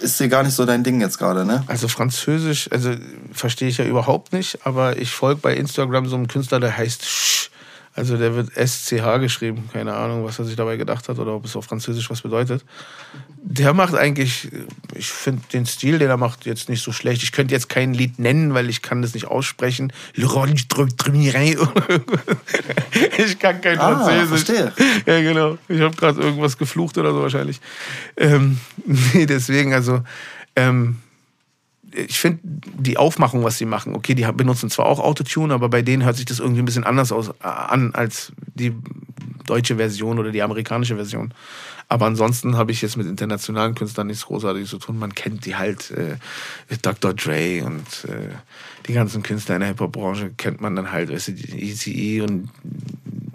ist 0.01 0.19
dir 0.19 0.29
gar 0.29 0.43
nicht 0.43 0.55
so 0.55 0.65
dein 0.65 0.83
Ding 0.83 0.99
jetzt 1.01 1.17
gerade, 1.17 1.45
ne? 1.45 1.63
Also 1.67 1.87
Französisch, 1.87 2.69
also 2.71 2.91
verstehe 3.31 3.67
ich 3.67 3.77
ja 3.77 3.85
überhaupt 3.85 4.33
nicht, 4.33 4.65
aber 4.65 4.97
ich 4.97 5.11
folge 5.11 5.41
bei 5.41 5.55
Instagram 5.55 6.07
so 6.07 6.15
einem 6.15 6.27
Künstler, 6.27 6.59
der 6.59 6.75
heißt 6.75 7.05
Sch. 7.05 7.51
Also 7.99 8.15
der 8.15 8.33
wird 8.33 8.51
SCH 8.55 9.19
geschrieben. 9.19 9.69
Keine 9.73 9.93
Ahnung, 9.93 10.23
was 10.23 10.39
er 10.39 10.45
sich 10.45 10.55
dabei 10.55 10.77
gedacht 10.77 11.09
hat 11.09 11.19
oder 11.19 11.33
ob 11.33 11.43
es 11.43 11.57
auf 11.57 11.65
Französisch 11.65 12.09
was 12.09 12.21
bedeutet. 12.21 12.63
Der 13.41 13.73
macht 13.73 13.93
eigentlich, 13.93 14.47
ich 14.95 15.11
finde 15.11 15.41
den 15.51 15.65
Stil, 15.65 15.99
den 15.99 16.09
er 16.09 16.15
macht, 16.15 16.45
jetzt 16.45 16.69
nicht 16.69 16.81
so 16.81 16.93
schlecht. 16.93 17.23
Ich 17.23 17.33
könnte 17.33 17.53
jetzt 17.53 17.67
kein 17.67 17.93
Lied 17.93 18.17
nennen, 18.17 18.53
weil 18.53 18.69
ich 18.69 18.81
kann 18.81 19.01
das 19.01 19.13
nicht 19.15 19.27
aussprechen. 19.27 19.91
ich 20.15 20.29
kann 23.37 23.59
kein 23.59 23.79
ah, 23.79 23.99
Französisch. 23.99 24.29
Verstehe. 24.29 24.71
Ja, 25.05 25.19
genau. 25.19 25.57
Ich 25.67 25.81
habe 25.81 25.93
gerade 25.97 26.21
irgendwas 26.21 26.57
geflucht 26.57 26.97
oder 26.97 27.11
so 27.11 27.21
wahrscheinlich. 27.21 27.59
Ähm, 28.15 28.61
nee, 29.13 29.25
deswegen, 29.25 29.73
also 29.73 30.03
ähm, 30.55 30.99
ich 31.93 32.19
finde 32.19 32.39
die 32.43 32.97
Aufmachung, 32.97 33.43
was 33.43 33.57
sie 33.57 33.65
machen, 33.65 33.95
okay, 33.95 34.15
die 34.15 34.23
benutzen 34.33 34.69
zwar 34.69 34.85
auch 34.85 34.99
Autotune, 34.99 35.53
aber 35.53 35.69
bei 35.69 35.81
denen 35.81 36.03
hört 36.03 36.17
sich 36.17 36.25
das 36.25 36.39
irgendwie 36.39 36.61
ein 36.61 36.65
bisschen 36.65 36.83
anders 36.83 37.11
aus, 37.11 37.29
äh, 37.29 37.33
an 37.41 37.93
als 37.93 38.31
die 38.55 38.73
deutsche 39.45 39.77
Version 39.77 40.19
oder 40.19 40.31
die 40.31 40.41
amerikanische 40.41 40.95
Version. 40.95 41.33
Aber 41.91 42.05
ansonsten 42.05 42.55
habe 42.55 42.71
ich 42.71 42.83
jetzt 42.83 42.97
mit 42.97 43.07
internationalen 43.07 43.73
Künstlern 43.73 44.05
nichts 44.05 44.27
Großartiges 44.27 44.69
zu 44.69 44.77
tun. 44.77 44.99
Man 44.99 45.15
kennt 45.15 45.47
die 45.47 45.55
halt, 45.55 45.89
äh, 45.89 46.17
Dr. 46.83 47.15
Dre 47.15 47.63
und 47.65 48.05
äh, 48.07 48.29
die 48.87 48.93
ganzen 48.93 49.23
Künstler 49.23 49.55
in 49.55 49.61
der 49.61 49.69
Hip-Hop-Branche 49.69 50.31
kennt 50.37 50.61
man 50.61 50.75
dann 50.75 50.91
halt, 50.91 51.11
weißt 51.11 51.29
du, 51.29 51.31
Eazy-E 51.31 52.21
und 52.21 52.49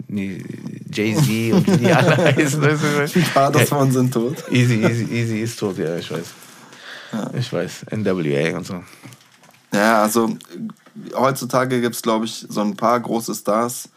nee, 0.07 0.41
Jay-Z 0.89 1.53
und 1.53 1.67
wie 1.67 1.77
die 1.85 1.91
alle 1.91 2.15
heißen. 2.35 2.61
Weißt 2.61 3.15
du? 3.15 3.19
Ein 3.19 3.25
paar 3.33 3.51
davon 3.51 3.91
sind 3.91 4.13
tot. 4.13 4.45
Easy, 4.49 4.75
Easy, 4.75 5.03
Easy 5.11 5.39
ist 5.39 5.59
tot, 5.59 5.77
ja, 5.77 5.97
ich 5.97 6.09
weiß. 6.09 6.33
Ja. 7.15 7.31
Ich 7.37 7.51
weiß, 7.51 7.85
NWA 7.91 8.57
und 8.57 8.65
so. 8.65 8.83
Ja, 9.73 10.03
also 10.03 10.37
heutzutage 11.13 11.81
gibt 11.81 11.95
es, 11.95 12.01
glaube 12.01 12.25
ich, 12.25 12.45
so 12.47 12.61
ein 12.61 12.75
paar 12.75 12.99
große 12.99 13.35
Stars, 13.35 13.89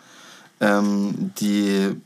ähm, 0.61 1.33
die, 1.39 1.97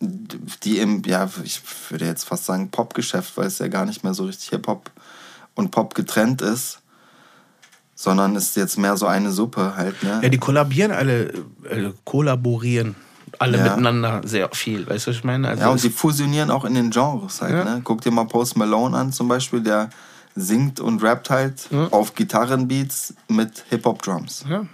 die 0.00 0.78
im, 0.78 1.02
ja, 1.04 1.28
ich 1.44 1.60
würde 1.90 2.06
jetzt 2.06 2.24
fast 2.24 2.44
sagen 2.44 2.70
Popgeschäft, 2.70 3.36
weil 3.36 3.46
es 3.46 3.58
ja 3.58 3.68
gar 3.68 3.86
nicht 3.86 4.04
mehr 4.04 4.14
so 4.14 4.24
richtig 4.24 4.50
Hip-Hop 4.50 4.90
und 5.54 5.70
Pop 5.70 5.94
getrennt 5.94 6.42
ist, 6.42 6.80
sondern 7.94 8.36
ist 8.36 8.56
jetzt 8.56 8.78
mehr 8.78 8.96
so 8.96 9.06
eine 9.06 9.32
Suppe 9.32 9.74
halt. 9.76 10.02
Ne? 10.02 10.20
Ja, 10.22 10.28
die 10.28 10.38
kollabieren 10.38 10.92
alle, 10.92 11.32
äh, 11.68 11.92
kollaborieren 12.04 12.94
alle 13.38 13.58
ja. 13.58 13.64
miteinander 13.64 14.22
sehr 14.24 14.48
viel, 14.52 14.88
weißt 14.88 15.06
du, 15.06 15.10
was 15.10 15.18
ich 15.18 15.24
meine? 15.24 15.48
Also 15.48 15.62
ja, 15.62 15.68
und 15.68 15.78
sie 15.78 15.90
fusionieren 15.90 16.50
auch 16.50 16.64
in 16.64 16.74
den 16.74 16.90
Genres 16.90 17.42
halt. 17.42 17.52
Ja. 17.52 17.64
Ne? 17.64 17.80
Guck 17.84 18.00
dir 18.00 18.10
mal 18.10 18.26
Post 18.26 18.56
Malone 18.56 18.96
an 18.96 19.12
zum 19.12 19.28
Beispiel, 19.28 19.60
der 19.60 19.90
singt 20.38 20.80
und 20.80 21.02
rappt 21.02 21.30
halt 21.30 21.68
ja. 21.70 21.88
auf 21.88 22.14
Gitarrenbeats 22.14 23.14
mit 23.28 23.64
Hip-Hop-Drums. 23.70 24.44
Ja. 24.48 24.66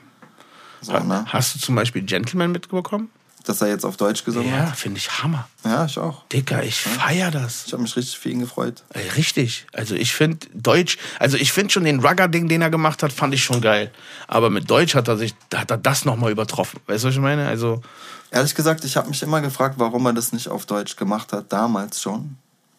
So, 0.81 0.99
ne? 0.99 1.25
Hast 1.29 1.55
du 1.55 1.59
zum 1.59 1.75
Beispiel 1.75 2.03
Gentleman 2.03 2.53
mitbekommen? 2.53 3.11
Dass 3.45 3.61
er 3.61 3.69
jetzt 3.69 3.85
auf 3.85 3.99
Deutsch 3.99 4.25
gesungen 4.25 4.51
ja, 4.51 4.61
hat? 4.61 4.69
Ja, 4.69 4.75
finde 4.75 4.99
ich 4.99 5.23
Hammer. 5.23 5.47
Ja, 5.65 5.85
ich 5.85 5.99
auch. 5.99 6.25
Dicker, 6.29 6.63
ich 6.63 6.85
ja. 6.85 6.93
feier 6.93 7.31
das. 7.31 7.67
Ich 7.67 7.73
habe 7.75 7.83
mich 7.83 7.95
richtig 7.95 8.19
für 8.19 8.31
ihn 8.31 8.41
gefreut. 8.41 8.83
Ey, 8.91 9.07
richtig. 9.17 9.67
Also 9.73 9.95
ich 9.95 10.15
finde 10.15 10.47
Deutsch, 10.55 10.97
also 11.19 11.37
ich 11.37 11.53
finde 11.53 11.71
schon 11.71 11.85
den 11.85 12.01
Rugger-Ding, 12.01 12.49
den 12.49 12.63
er 12.63 12.71
gemacht 12.71 13.03
hat, 13.03 13.13
fand 13.13 13.35
ich 13.35 13.45
schon 13.45 13.61
geil. 13.61 13.91
Aber 14.29 14.49
mit 14.49 14.71
Deutsch 14.71 14.95
hat 14.95 15.09
er 15.09 15.19
sich, 15.19 15.35
hat 15.55 15.71
er 15.71 15.77
das 15.77 16.07
nochmal 16.07 16.33
übertroffen. 16.33 16.81
Weißt 16.87 17.05
du, 17.05 17.09
was 17.09 17.15
ich 17.15 17.21
meine? 17.21 17.47
Also. 17.47 17.83
Ehrlich 18.31 18.55
gesagt, 18.55 18.83
ich 18.85 18.97
habe 18.97 19.09
mich 19.09 19.23
immer 19.23 19.43
gefragt, 19.43 19.75
warum 19.79 20.07
er 20.07 20.15
das 20.15 20.33
nicht 20.33 20.49
auf 20.49 20.65
Deutsch 20.65 20.97
gemacht 20.97 21.33
hat, 21.35 21.53
damals 21.53 22.01
schon. 22.01 22.37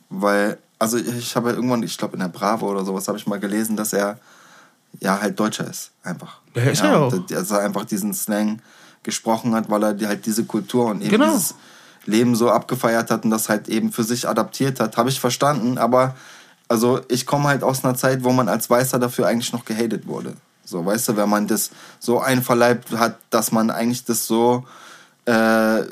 Weil 0.10 0.58
also 0.79 0.98
ich 0.98 1.36
habe 1.36 1.51
irgendwann, 1.51 1.84
ich 1.84 1.98
glaube 1.98 2.13
in 2.13 2.20
der 2.20 2.27
Bravo 2.27 2.70
oder 2.70 2.84
sowas, 2.84 3.08
habe 3.08 3.17
ich 3.17 3.27
mal 3.27 3.39
gelesen, 3.39 3.75
dass 3.75 3.94
er 3.94 4.20
ja 5.00 5.20
halt 5.22 5.39
Deutscher 5.39 5.67
ist, 5.70 5.91
einfach. 6.03 6.39
Ja, 6.55 6.63
ist 6.63 6.82
ja, 6.82 6.91
er 6.91 7.00
auch. 7.00 7.13
Dass 7.27 7.51
er 7.51 7.60
einfach 7.60 7.86
diesen 7.86 8.13
Slang 8.13 8.62
gesprochen 9.03 9.53
hat, 9.53 9.70
weil 9.70 9.84
er 9.84 10.08
halt 10.08 10.25
diese 10.25 10.46
Kultur 10.46 10.88
und 10.88 11.01
eben 11.01 11.12
genau. 11.12 11.32
dieses 11.32 11.55
Leben 12.05 12.36
so 12.36 12.50
abgefeiert 12.50 13.12
hat 13.12 13.24
und 13.24 13.32
das 13.32 13.50
halt 13.50 13.67
eben 13.67 13.91
für 13.91 14.03
sich 14.03 14.27
adaptiert 14.27 14.79
hat, 14.79 14.98
habe 14.98 15.10
ich 15.10 15.20
verstanden, 15.20 15.77
aber 15.77 16.15
also 16.67 17.01
ich 17.10 17.25
komme 17.25 17.46
halt 17.46 17.63
aus 17.63 17.84
einer 17.84 17.96
Zeit, 17.96 18.24
wo 18.24 18.32
man 18.32 18.50
als 18.50 18.70
Weißer 18.70 19.00
dafür 19.00 19.27
eigentlich 19.27 19.53
noch 19.53 19.65
gehatet 19.65 20.08
wurde. 20.08 20.34
So, 20.63 20.84
weißt 20.84 21.10
du, 21.10 21.17
wenn 21.17 21.29
man 21.29 21.48
das 21.48 21.70
so 22.00 22.20
einverleibt 22.20 22.91
hat, 22.91 23.17
dass 23.29 23.51
man 23.51 23.70
eigentlich 23.70 24.03
das 24.05 24.25
so 24.25 24.65
äh, 25.25 25.84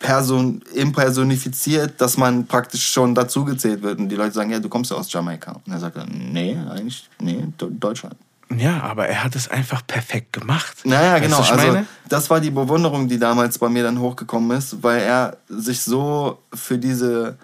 person, 0.00 0.62
impersonifiziert, 0.74 2.00
dass 2.00 2.16
man 2.16 2.46
praktisch 2.46 2.90
schon 2.90 3.14
dazugezählt 3.14 3.82
wird. 3.82 4.00
Und 4.00 4.08
die 4.08 4.16
Leute 4.16 4.32
sagen, 4.32 4.50
ja, 4.50 4.58
du 4.58 4.68
kommst 4.68 4.90
ja 4.90 4.96
aus 4.96 5.12
Jamaika. 5.12 5.60
Und 5.64 5.72
er 5.72 5.78
sagt 5.78 5.96
dann, 5.96 6.08
nee, 6.32 6.56
eigentlich, 6.68 7.08
nee, 7.20 7.44
Deutschland. 7.56 8.16
Ja, 8.56 8.82
aber 8.82 9.06
er 9.06 9.22
hat 9.22 9.36
es 9.36 9.46
einfach 9.48 9.86
perfekt 9.86 10.32
gemacht. 10.32 10.78
Naja, 10.82 11.20
genau. 11.20 11.38
Weißt 11.38 11.50
du, 11.50 11.54
also, 11.54 11.78
das 12.08 12.28
war 12.30 12.40
die 12.40 12.50
Bewunderung, 12.50 13.08
die 13.08 13.18
damals 13.18 13.58
bei 13.58 13.68
mir 13.68 13.84
dann 13.84 14.00
hochgekommen 14.00 14.58
ist, 14.58 14.82
weil 14.82 15.02
er 15.02 15.36
sich 15.48 15.82
so 15.82 16.38
für 16.52 16.76
diese 16.76 17.36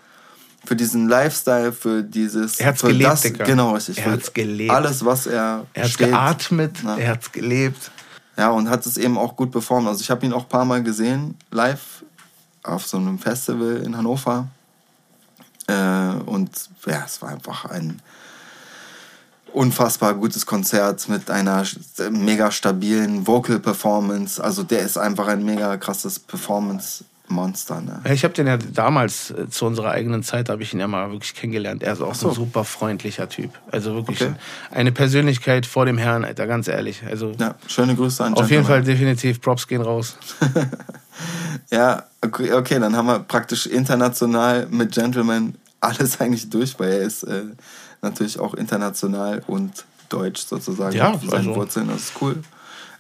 für 0.65 0.75
diesen 0.75 1.09
Lifestyle, 1.09 1.73
für 1.73 2.03
dieses. 2.03 2.59
Er 2.59 2.69
hat's 2.69 2.81
für 2.81 2.89
gelebt, 2.89 3.11
das, 3.13 3.21
Digga. 3.21 3.45
Genau, 3.45 3.75
richtig. 3.75 3.99
Er 3.99 4.11
hat's 4.11 4.33
gelebt. 4.33 4.73
Alles, 4.73 5.05
was 5.05 5.29
er. 5.29 5.65
Er 5.75 5.85
hat 5.85 5.97
geatmet, 5.97 6.79
na. 6.83 6.99
er 6.99 7.13
hat's 7.13 7.31
gelebt. 7.31 7.93
Ja, 8.37 8.51
und 8.51 8.69
hat 8.69 8.85
es 8.85 8.97
eben 8.97 9.17
auch 9.17 9.37
gut 9.37 9.53
performt. 9.53 9.87
Also 9.87 10.01
ich 10.01 10.11
habe 10.11 10.27
ihn 10.27 10.33
auch 10.33 10.43
ein 10.43 10.49
paar 10.49 10.65
Mal 10.65 10.83
gesehen, 10.83 11.37
live, 11.53 12.05
auf 12.67 12.87
so 12.87 12.97
einem 12.97 13.19
Festival 13.19 13.83
in 13.85 13.97
Hannover. 13.97 14.49
Äh, 15.67 16.11
und 16.27 16.51
ja, 16.87 17.03
es 17.05 17.21
war 17.23 17.31
einfach 17.31 17.65
ein 17.67 18.01
unfassbar 19.53 20.15
gutes 20.15 20.45
Konzert 20.45 21.09
mit 21.09 21.31
einer 21.31 21.65
mega 22.11 22.51
stabilen 22.51 23.27
Vocal 23.27 23.59
Performance. 23.59 24.43
Also 24.43 24.63
der 24.63 24.81
ist 24.81 24.99
einfach 24.99 25.29
ein 25.29 25.45
mega 25.45 25.77
krasses 25.79 26.19
Performance 26.19 27.05
Monster. 27.29 27.81
Ne? 27.81 28.01
Ich 28.13 28.25
habe 28.25 28.35
den 28.35 28.47
ja 28.47 28.57
damals 28.57 29.31
äh, 29.31 29.49
zu 29.49 29.67
unserer 29.67 29.91
eigenen 29.91 30.23
Zeit 30.23 30.49
habe 30.49 30.63
ich 30.63 30.73
ihn 30.73 30.81
ja 30.81 30.87
mal 30.87 31.11
wirklich 31.11 31.35
kennengelernt. 31.35 31.83
Er 31.83 31.93
ist 31.93 32.03
auch 32.03 32.15
so. 32.15 32.29
ein 32.29 32.35
super 32.35 32.65
freundlicher 32.65 33.29
Typ. 33.29 33.51
Also 33.71 33.95
wirklich 33.95 34.23
okay. 34.23 34.35
eine 34.71 34.93
Persönlichkeit 34.93 35.67
vor 35.67 35.87
dem 35.87 35.99
Herrn, 35.99 36.25
Alter, 36.25 36.47
ganz 36.47 36.69
ehrlich. 36.69 37.03
Also 37.05 37.33
ja, 37.39 37.55
schöne 37.67 37.95
Grüße 37.95 38.25
an 38.25 38.35
Auf 38.35 38.51
jeden 38.51 38.65
Fall 38.65 38.83
definitiv 38.83 39.41
Props 39.41 39.67
gehen 39.67 39.83
raus. 39.83 40.17
ja, 41.71 42.05
okay, 42.23 42.53
okay, 42.53 42.79
dann 42.79 42.97
haben 42.97 43.07
wir 43.07 43.19
praktisch 43.21 43.67
international 43.67 44.67
mit 44.71 44.93
Gentleman 44.93 45.55
alles 45.81 46.21
eigentlich 46.21 46.49
durch, 46.51 46.79
weil 46.79 46.93
er 46.93 47.01
ist 47.03 47.23
äh, 47.25 47.45
natürlich 48.03 48.39
auch 48.39 48.55
international 48.55 49.43
und 49.47 49.85
deutsch 50.09 50.47
sozusagen. 50.47 50.97
Ja, 50.97 51.19
seine 51.19 51.37
also. 51.37 51.55
Wurzeln, 51.57 51.89
das 51.89 52.03
ist 52.03 52.13
cool. 52.21 52.43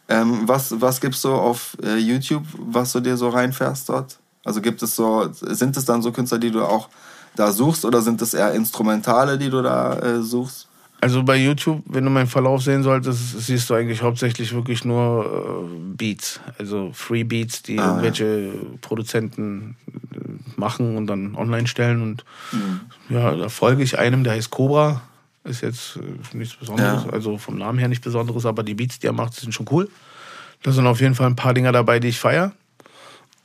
Ähm, 0.08 0.42
was, 0.46 0.80
was 0.80 1.00
gibst 1.00 1.24
du 1.24 1.32
auf 1.32 1.76
äh, 1.82 1.96
YouTube, 1.96 2.44
was 2.56 2.92
du 2.92 3.00
dir 3.00 3.16
so 3.16 3.28
reinfährst 3.28 3.88
dort? 3.88 4.18
Also 4.44 4.60
gibt 4.60 4.82
es 4.82 4.94
so, 4.94 5.28
sind 5.32 5.76
es 5.76 5.84
dann 5.84 6.02
so 6.02 6.12
Künstler, 6.12 6.38
die 6.38 6.52
du 6.52 6.64
auch 6.64 6.88
da 7.34 7.50
suchst 7.50 7.84
oder 7.84 8.00
sind 8.00 8.22
es 8.22 8.32
eher 8.32 8.52
Instrumentale, 8.52 9.36
die 9.38 9.50
du 9.50 9.62
da 9.62 9.98
äh, 9.98 10.22
suchst? 10.22 10.68
Also 11.06 11.22
bei 11.22 11.36
YouTube, 11.36 11.84
wenn 11.86 12.02
du 12.02 12.10
meinen 12.10 12.26
Verlauf 12.26 12.64
sehen 12.64 12.82
solltest, 12.82 13.40
siehst 13.40 13.70
du 13.70 13.74
eigentlich 13.74 14.02
hauptsächlich 14.02 14.52
wirklich 14.52 14.84
nur 14.84 15.24
äh, 15.24 15.94
Beats, 15.96 16.40
also 16.58 16.90
Free 16.92 17.22
Beats, 17.22 17.62
die 17.62 17.78
ah, 17.78 17.90
irgendwelche 17.90 18.46
ja. 18.46 18.52
Produzenten 18.80 19.76
äh, 19.86 20.60
machen 20.60 20.96
und 20.96 21.06
dann 21.06 21.36
online 21.36 21.68
stellen. 21.68 22.02
Und 22.02 22.24
mhm. 22.50 22.80
ja, 23.08 23.36
da 23.36 23.48
folge 23.48 23.84
ich 23.84 24.00
einem, 24.00 24.24
der 24.24 24.32
heißt 24.32 24.50
Cobra. 24.50 25.00
Ist 25.44 25.60
jetzt 25.60 25.94
äh, 25.98 26.36
nichts 26.36 26.56
Besonderes, 26.56 27.04
ja. 27.04 27.10
also 27.12 27.38
vom 27.38 27.56
Namen 27.56 27.78
her 27.78 27.86
nichts 27.86 28.04
Besonderes, 28.04 28.44
aber 28.44 28.64
die 28.64 28.74
Beats, 28.74 28.98
die 28.98 29.06
er 29.06 29.12
macht, 29.12 29.34
sind 29.34 29.54
schon 29.54 29.66
cool. 29.70 29.88
Da 30.64 30.72
sind 30.72 30.88
auf 30.88 31.00
jeden 31.00 31.14
Fall 31.14 31.28
ein 31.28 31.36
paar 31.36 31.54
Dinger 31.54 31.70
dabei, 31.70 32.00
die 32.00 32.08
ich 32.08 32.18
feiere. 32.18 32.50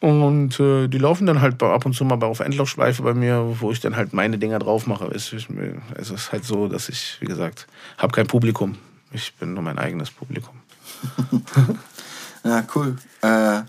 Und 0.01 0.59
äh, 0.59 0.87
die 0.87 0.97
laufen 0.97 1.27
dann 1.27 1.41
halt 1.41 1.61
ab 1.61 1.85
und 1.85 1.93
zu 1.93 2.03
mal 2.03 2.21
auf 2.23 2.39
Endlaufschleife 2.39 3.03
bei 3.03 3.13
mir, 3.13 3.57
wo 3.59 3.71
ich 3.71 3.79
dann 3.81 3.95
halt 3.95 4.13
meine 4.13 4.39
Dinger 4.39 4.57
drauf 4.57 4.87
mache. 4.87 5.05
Es 5.05 5.31
ist 5.31 6.31
halt 6.31 6.43
so, 6.43 6.67
dass 6.67 6.89
ich, 6.89 7.17
wie 7.19 7.27
gesagt, 7.27 7.67
habe 7.99 8.11
kein 8.11 8.25
Publikum. 8.25 8.77
Ich 9.13 9.35
bin 9.35 9.53
nur 9.53 9.61
mein 9.61 9.77
eigenes 9.77 10.09
Publikum. 10.09 10.55
ja, 12.43 12.63
cool. 12.73 12.95
Äh, 13.21 13.61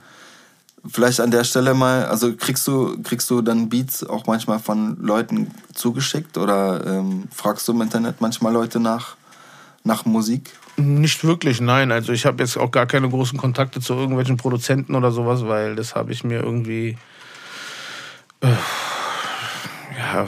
vielleicht 0.88 1.20
an 1.20 1.30
der 1.30 1.44
Stelle 1.44 1.74
mal, 1.74 2.06
also 2.06 2.34
kriegst 2.34 2.66
du, 2.66 3.02
kriegst 3.02 3.28
du 3.28 3.42
dann 3.42 3.68
Beats 3.68 4.02
auch 4.02 4.26
manchmal 4.26 4.58
von 4.58 4.96
Leuten 5.02 5.50
zugeschickt 5.74 6.38
oder 6.38 6.86
ähm, 6.86 7.28
fragst 7.30 7.68
du 7.68 7.72
im 7.72 7.82
Internet 7.82 8.22
manchmal 8.22 8.54
Leute 8.54 8.80
nach, 8.80 9.16
nach 9.84 10.06
Musik? 10.06 10.50
Nicht 10.76 11.24
wirklich, 11.24 11.60
nein. 11.60 11.92
Also 11.92 12.12
ich 12.12 12.24
habe 12.24 12.42
jetzt 12.42 12.56
auch 12.56 12.70
gar 12.70 12.86
keine 12.86 13.08
großen 13.08 13.38
Kontakte 13.38 13.80
zu 13.80 13.94
irgendwelchen 13.94 14.36
Produzenten 14.36 14.94
oder 14.94 15.10
sowas, 15.10 15.46
weil 15.46 15.76
das 15.76 15.94
habe 15.94 16.12
ich 16.12 16.24
mir 16.24 16.40
irgendwie... 16.40 16.96
Äh, 18.40 18.48
ja, 19.98 20.26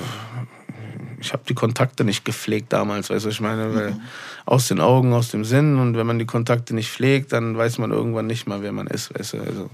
ich 1.24 1.32
habe 1.32 1.42
die 1.48 1.54
Kontakte 1.54 2.04
nicht 2.04 2.24
gepflegt 2.24 2.72
damals, 2.72 3.08
weißt 3.08 3.24
du, 3.24 3.30
ich 3.30 3.40
meine, 3.40 3.66
mhm. 3.66 4.00
aus 4.44 4.68
den 4.68 4.80
Augen, 4.80 5.14
aus 5.14 5.30
dem 5.30 5.44
Sinn 5.44 5.78
und 5.78 5.96
wenn 5.96 6.06
man 6.06 6.18
die 6.18 6.26
Kontakte 6.26 6.74
nicht 6.74 6.90
pflegt, 6.90 7.32
dann 7.32 7.56
weiß 7.56 7.78
man 7.78 7.90
irgendwann 7.90 8.26
nicht 8.26 8.46
mal, 8.46 8.62
wer 8.62 8.72
man 8.72 8.86
ist, 8.86 9.18
weißt 9.18 9.34
du. 9.34 9.40
Also, 9.40 9.70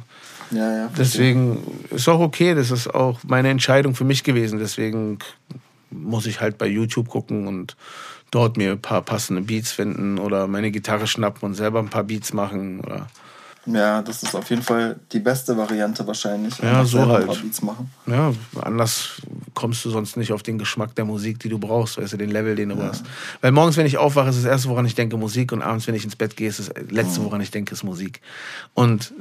ja, 0.52 0.72
ja, 0.72 0.90
deswegen 0.96 1.58
ist 1.90 2.08
auch 2.08 2.20
okay, 2.20 2.54
das 2.54 2.70
ist 2.70 2.92
auch 2.92 3.18
meine 3.24 3.50
Entscheidung 3.50 3.94
für 3.94 4.04
mich 4.04 4.22
gewesen, 4.22 4.58
deswegen 4.58 5.18
muss 5.90 6.26
ich 6.26 6.40
halt 6.40 6.56
bei 6.56 6.66
YouTube 6.66 7.08
gucken 7.08 7.48
und 7.48 7.76
dort 8.30 8.56
mir 8.56 8.72
ein 8.72 8.82
paar 8.82 9.02
passende 9.02 9.42
Beats 9.42 9.72
finden 9.72 10.18
oder 10.18 10.46
meine 10.46 10.70
Gitarre 10.70 11.06
schnappen 11.06 11.42
und 11.42 11.54
selber 11.54 11.78
ein 11.80 11.88
paar 11.88 12.04
Beats 12.04 12.32
machen. 12.32 12.80
Oder 12.80 13.06
ja, 13.66 14.00
das 14.00 14.22
ist 14.22 14.34
auf 14.34 14.48
jeden 14.48 14.62
Fall 14.62 14.98
die 15.12 15.18
beste 15.18 15.56
Variante 15.56 16.06
wahrscheinlich. 16.06 16.58
Ja, 16.58 16.84
so 16.84 17.06
halt. 17.06 17.26
Beats 17.42 17.60
machen. 17.62 17.90
Ja, 18.06 18.32
anders 18.62 19.20
kommst 19.54 19.84
du 19.84 19.90
sonst 19.90 20.16
nicht 20.16 20.32
auf 20.32 20.42
den 20.42 20.58
Geschmack 20.58 20.94
der 20.94 21.04
Musik, 21.04 21.38
die 21.40 21.50
du 21.50 21.58
brauchst, 21.58 21.98
weißt 21.98 22.14
du, 22.14 22.16
den 22.16 22.30
Level, 22.30 22.56
den 22.56 22.70
du 22.70 22.76
ja. 22.76 22.86
brauchst. 22.86 23.04
Weil 23.42 23.52
morgens, 23.52 23.76
wenn 23.76 23.86
ich 23.86 23.98
aufwache, 23.98 24.30
ist 24.30 24.38
das 24.38 24.46
erste, 24.46 24.70
woran 24.70 24.86
ich 24.86 24.94
denke, 24.94 25.16
Musik 25.18 25.52
und 25.52 25.60
abends, 25.60 25.86
wenn 25.86 25.94
ich 25.94 26.04
ins 26.04 26.16
Bett 26.16 26.36
gehe, 26.36 26.48
ist 26.48 26.58
das 26.58 26.70
letzte, 26.88 27.20
mhm. 27.20 27.24
woran 27.24 27.40
ich 27.42 27.50
denke, 27.50 27.74
ist 27.74 27.84
Musik. 27.84 28.22
Und 28.72 29.12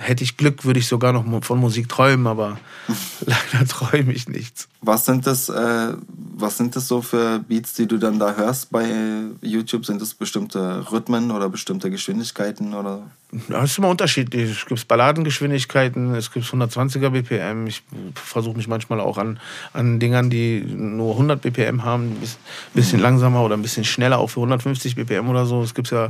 hätte 0.00 0.24
ich 0.24 0.36
Glück, 0.36 0.64
würde 0.64 0.80
ich 0.80 0.86
sogar 0.86 1.12
noch 1.12 1.24
von 1.44 1.60
Musik 1.60 1.88
träumen, 1.88 2.26
aber 2.26 2.58
leider 3.20 3.66
träume 3.66 4.12
ich 4.12 4.28
nichts. 4.28 4.68
Was 4.82 5.04
sind 5.04 5.26
das, 5.26 5.50
äh, 5.50 5.92
was 6.36 6.56
sind 6.56 6.74
das 6.74 6.88
so 6.88 7.02
für 7.02 7.38
Beats, 7.40 7.74
die 7.74 7.86
du 7.86 7.98
dann 7.98 8.18
da 8.18 8.34
hörst 8.34 8.70
bei 8.70 8.88
YouTube? 9.42 9.84
Sind 9.84 10.00
das 10.00 10.14
bestimmte 10.14 10.90
Rhythmen 10.90 11.30
oder 11.30 11.50
bestimmte 11.50 11.90
Geschwindigkeiten 11.90 12.72
oder? 12.72 13.02
Ja, 13.32 13.60
das 13.60 13.72
ist 13.72 13.78
immer 13.78 13.90
unterschiedlich. 13.90 14.50
Es 14.50 14.66
gibt 14.66 14.88
Balladengeschwindigkeiten, 14.88 16.14
es 16.14 16.32
gibt 16.32 16.46
120er 16.46 17.10
BPM. 17.10 17.66
Ich 17.66 17.82
versuche 18.14 18.56
mich 18.56 18.68
manchmal 18.68 19.00
auch 19.00 19.18
an, 19.18 19.38
an 19.74 20.00
Dingern, 20.00 20.30
die 20.30 20.62
nur 20.62 21.12
100 21.12 21.42
BPM 21.42 21.84
haben, 21.84 22.12
ein 22.12 22.28
bisschen 22.72 22.98
mhm. 22.98 23.04
langsamer 23.04 23.44
oder 23.44 23.56
ein 23.56 23.62
bisschen 23.62 23.84
schneller, 23.84 24.18
auch 24.18 24.28
für 24.28 24.40
150 24.40 24.96
BPM 24.96 25.28
oder 25.28 25.44
so. 25.44 25.62
Es 25.62 25.74
gibt 25.74 25.90
ja 25.90 26.06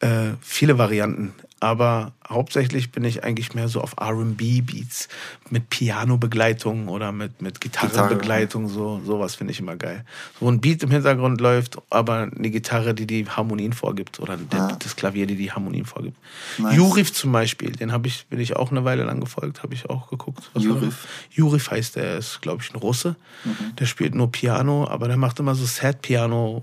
äh, 0.00 0.32
viele 0.42 0.76
Varianten 0.76 1.32
aber 1.60 2.12
hauptsächlich 2.28 2.92
bin 2.92 3.04
ich 3.04 3.24
eigentlich 3.24 3.54
mehr 3.54 3.68
so 3.68 3.80
auf 3.80 3.94
R&B-Beats 3.98 5.08
mit 5.50 5.70
Piano-Begleitung 5.70 6.88
oder 6.88 7.10
mit, 7.10 7.42
mit 7.42 7.60
Gitarrenbegleitung, 7.60 8.68
so, 8.68 9.00
sowas 9.04 9.34
finde 9.34 9.52
ich 9.52 9.60
immer 9.60 9.76
geil. 9.76 10.04
Wo 10.38 10.50
ein 10.50 10.60
Beat 10.60 10.82
im 10.82 10.90
Hintergrund 10.90 11.40
läuft, 11.40 11.78
aber 11.90 12.30
eine 12.34 12.50
Gitarre, 12.50 12.94
die 12.94 13.06
die 13.06 13.26
Harmonien 13.28 13.72
vorgibt 13.72 14.20
oder 14.20 14.38
ja. 14.52 14.76
das 14.78 14.94
Klavier, 14.94 15.26
die 15.26 15.36
die 15.36 15.50
Harmonien 15.50 15.86
vorgibt. 15.86 16.16
Nice. 16.58 16.76
Jurif 16.76 17.12
zum 17.12 17.32
Beispiel, 17.32 17.72
den 17.72 17.92
habe 17.92 18.08
ich, 18.08 18.26
bin 18.26 18.40
ich 18.40 18.54
auch 18.56 18.70
eine 18.70 18.84
Weile 18.84 19.04
lang 19.04 19.20
gefolgt, 19.20 19.62
habe 19.62 19.74
ich 19.74 19.88
auch 19.90 20.10
geguckt. 20.10 20.50
Jurif? 20.54 21.06
Jurif 21.30 21.70
heißt 21.70 21.96
der, 21.96 22.18
ist 22.18 22.40
glaube 22.40 22.62
ich 22.62 22.72
ein 22.72 22.78
Russe, 22.78 23.16
mhm. 23.44 23.76
der 23.76 23.86
spielt 23.86 24.14
nur 24.14 24.30
Piano, 24.30 24.86
aber 24.88 25.08
der 25.08 25.16
macht 25.16 25.40
immer 25.40 25.54
so 25.54 25.64
Sad-Piano. 25.64 26.62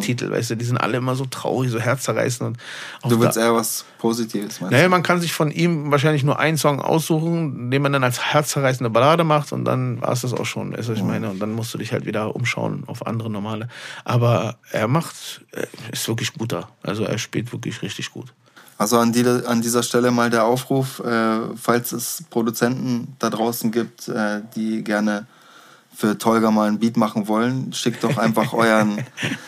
Titel, 0.00 0.30
weißt 0.30 0.50
du, 0.50 0.56
die 0.56 0.64
sind 0.64 0.76
alle 0.76 0.98
immer 0.98 1.14
so 1.14 1.24
traurig, 1.26 1.70
so 1.70 1.78
herzzerreißend. 1.78 2.58
Und 3.02 3.12
du 3.12 3.20
willst 3.20 3.36
eher 3.36 3.54
was 3.54 3.84
Positives, 3.98 4.60
meinst 4.60 4.72
Naja, 4.72 4.88
man 4.88 5.02
kann 5.02 5.20
sich 5.20 5.32
von 5.32 5.50
ihm 5.50 5.90
wahrscheinlich 5.90 6.24
nur 6.24 6.38
einen 6.38 6.56
Song 6.56 6.80
aussuchen, 6.80 7.70
den 7.70 7.82
man 7.82 7.92
dann 7.92 8.04
als 8.04 8.20
herzzerreißende 8.32 8.90
Ballade 8.90 9.24
macht 9.24 9.52
und 9.52 9.64
dann 9.64 10.00
war 10.00 10.12
es 10.12 10.22
das 10.22 10.34
auch 10.34 10.46
schon, 10.46 10.72
weißt 10.72 10.88
du, 10.88 10.92
was 10.92 10.98
ich 10.98 11.04
mhm. 11.04 11.10
meine? 11.10 11.30
Und 11.30 11.38
dann 11.40 11.52
musst 11.52 11.72
du 11.74 11.78
dich 11.78 11.92
halt 11.92 12.06
wieder 12.06 12.34
umschauen 12.34 12.84
auf 12.86 13.06
andere 13.06 13.30
normale. 13.30 13.68
Aber 14.04 14.56
er 14.70 14.88
macht, 14.88 15.42
äh, 15.52 15.66
ist 15.92 16.08
wirklich 16.08 16.32
guter. 16.32 16.68
Also 16.82 17.04
er 17.04 17.18
spielt 17.18 17.52
wirklich 17.52 17.82
richtig 17.82 18.10
gut. 18.12 18.32
Also 18.78 18.98
an, 18.98 19.12
die, 19.12 19.24
an 19.26 19.60
dieser 19.60 19.82
Stelle 19.82 20.12
mal 20.12 20.30
der 20.30 20.44
Aufruf, 20.44 21.00
äh, 21.00 21.40
falls 21.56 21.90
es 21.90 22.22
Produzenten 22.30 23.16
da 23.18 23.28
draußen 23.28 23.72
gibt, 23.72 24.08
äh, 24.08 24.42
die 24.54 24.84
gerne 24.84 25.26
für 25.98 26.16
Tolga 26.16 26.52
mal 26.52 26.68
ein 26.68 26.78
Beat 26.78 26.96
machen 26.96 27.26
wollen, 27.26 27.72
schickt 27.72 28.04
doch 28.04 28.18
einfach 28.18 28.52
euren, 28.52 29.04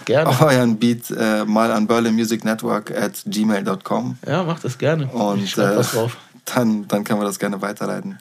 euren 0.08 0.78
Beat 0.80 1.08
äh, 1.16 1.44
mal 1.44 1.70
an 1.70 1.86
Berlin 1.86 2.16
Music 2.16 2.44
Network 2.44 2.90
at 2.90 3.22
gmail.com. 3.24 4.18
Ja, 4.26 4.42
macht 4.42 4.64
das 4.64 4.76
gerne. 4.76 5.06
Und 5.06 5.44
ich 5.44 5.56
äh, 5.56 5.76
was 5.76 5.92
drauf. 5.92 6.16
Dann, 6.46 6.88
dann 6.88 7.04
können 7.04 7.20
wir 7.20 7.24
das 7.24 7.38
gerne 7.38 7.62
weiterleiten. 7.62 8.18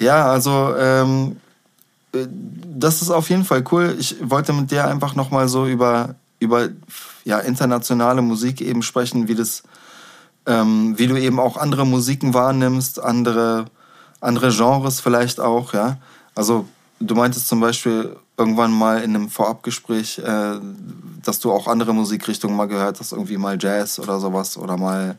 Ja, 0.00 0.26
also 0.26 0.74
ähm, 0.76 1.36
äh, 2.12 2.26
das 2.28 3.00
ist 3.00 3.10
auf 3.10 3.30
jeden 3.30 3.44
Fall 3.44 3.62
cool. 3.70 3.94
Ich 3.96 4.16
wollte 4.20 4.52
mit 4.52 4.72
dir 4.72 4.88
einfach 4.88 5.14
nochmal 5.14 5.46
so 5.46 5.68
über, 5.68 6.16
über 6.40 6.70
ja, 7.22 7.38
internationale 7.38 8.22
Musik 8.22 8.60
eben 8.60 8.82
sprechen, 8.82 9.28
wie 9.28 9.36
das, 9.36 9.62
ähm, 10.46 10.98
wie 10.98 11.06
du 11.06 11.14
eben 11.14 11.38
auch 11.38 11.56
andere 11.56 11.86
Musiken 11.86 12.34
wahrnimmst, 12.34 13.00
andere, 13.00 13.66
andere 14.20 14.50
Genres 14.50 15.00
vielleicht 15.00 15.38
auch, 15.38 15.74
ja. 15.74 15.98
Also 16.34 16.66
du 17.00 17.14
meintest 17.14 17.48
zum 17.48 17.60
Beispiel 17.60 18.16
irgendwann 18.36 18.72
mal 18.72 19.02
in 19.02 19.14
einem 19.14 19.28
Vorabgespräch, 19.28 20.18
äh, 20.18 20.54
dass 21.22 21.40
du 21.40 21.52
auch 21.52 21.66
andere 21.66 21.94
Musikrichtungen 21.94 22.56
mal 22.56 22.66
gehört 22.66 23.00
hast, 23.00 23.12
irgendwie 23.12 23.36
mal 23.36 23.58
Jazz 23.60 23.98
oder 23.98 24.20
sowas 24.20 24.56
oder 24.56 24.76
mal 24.76 25.16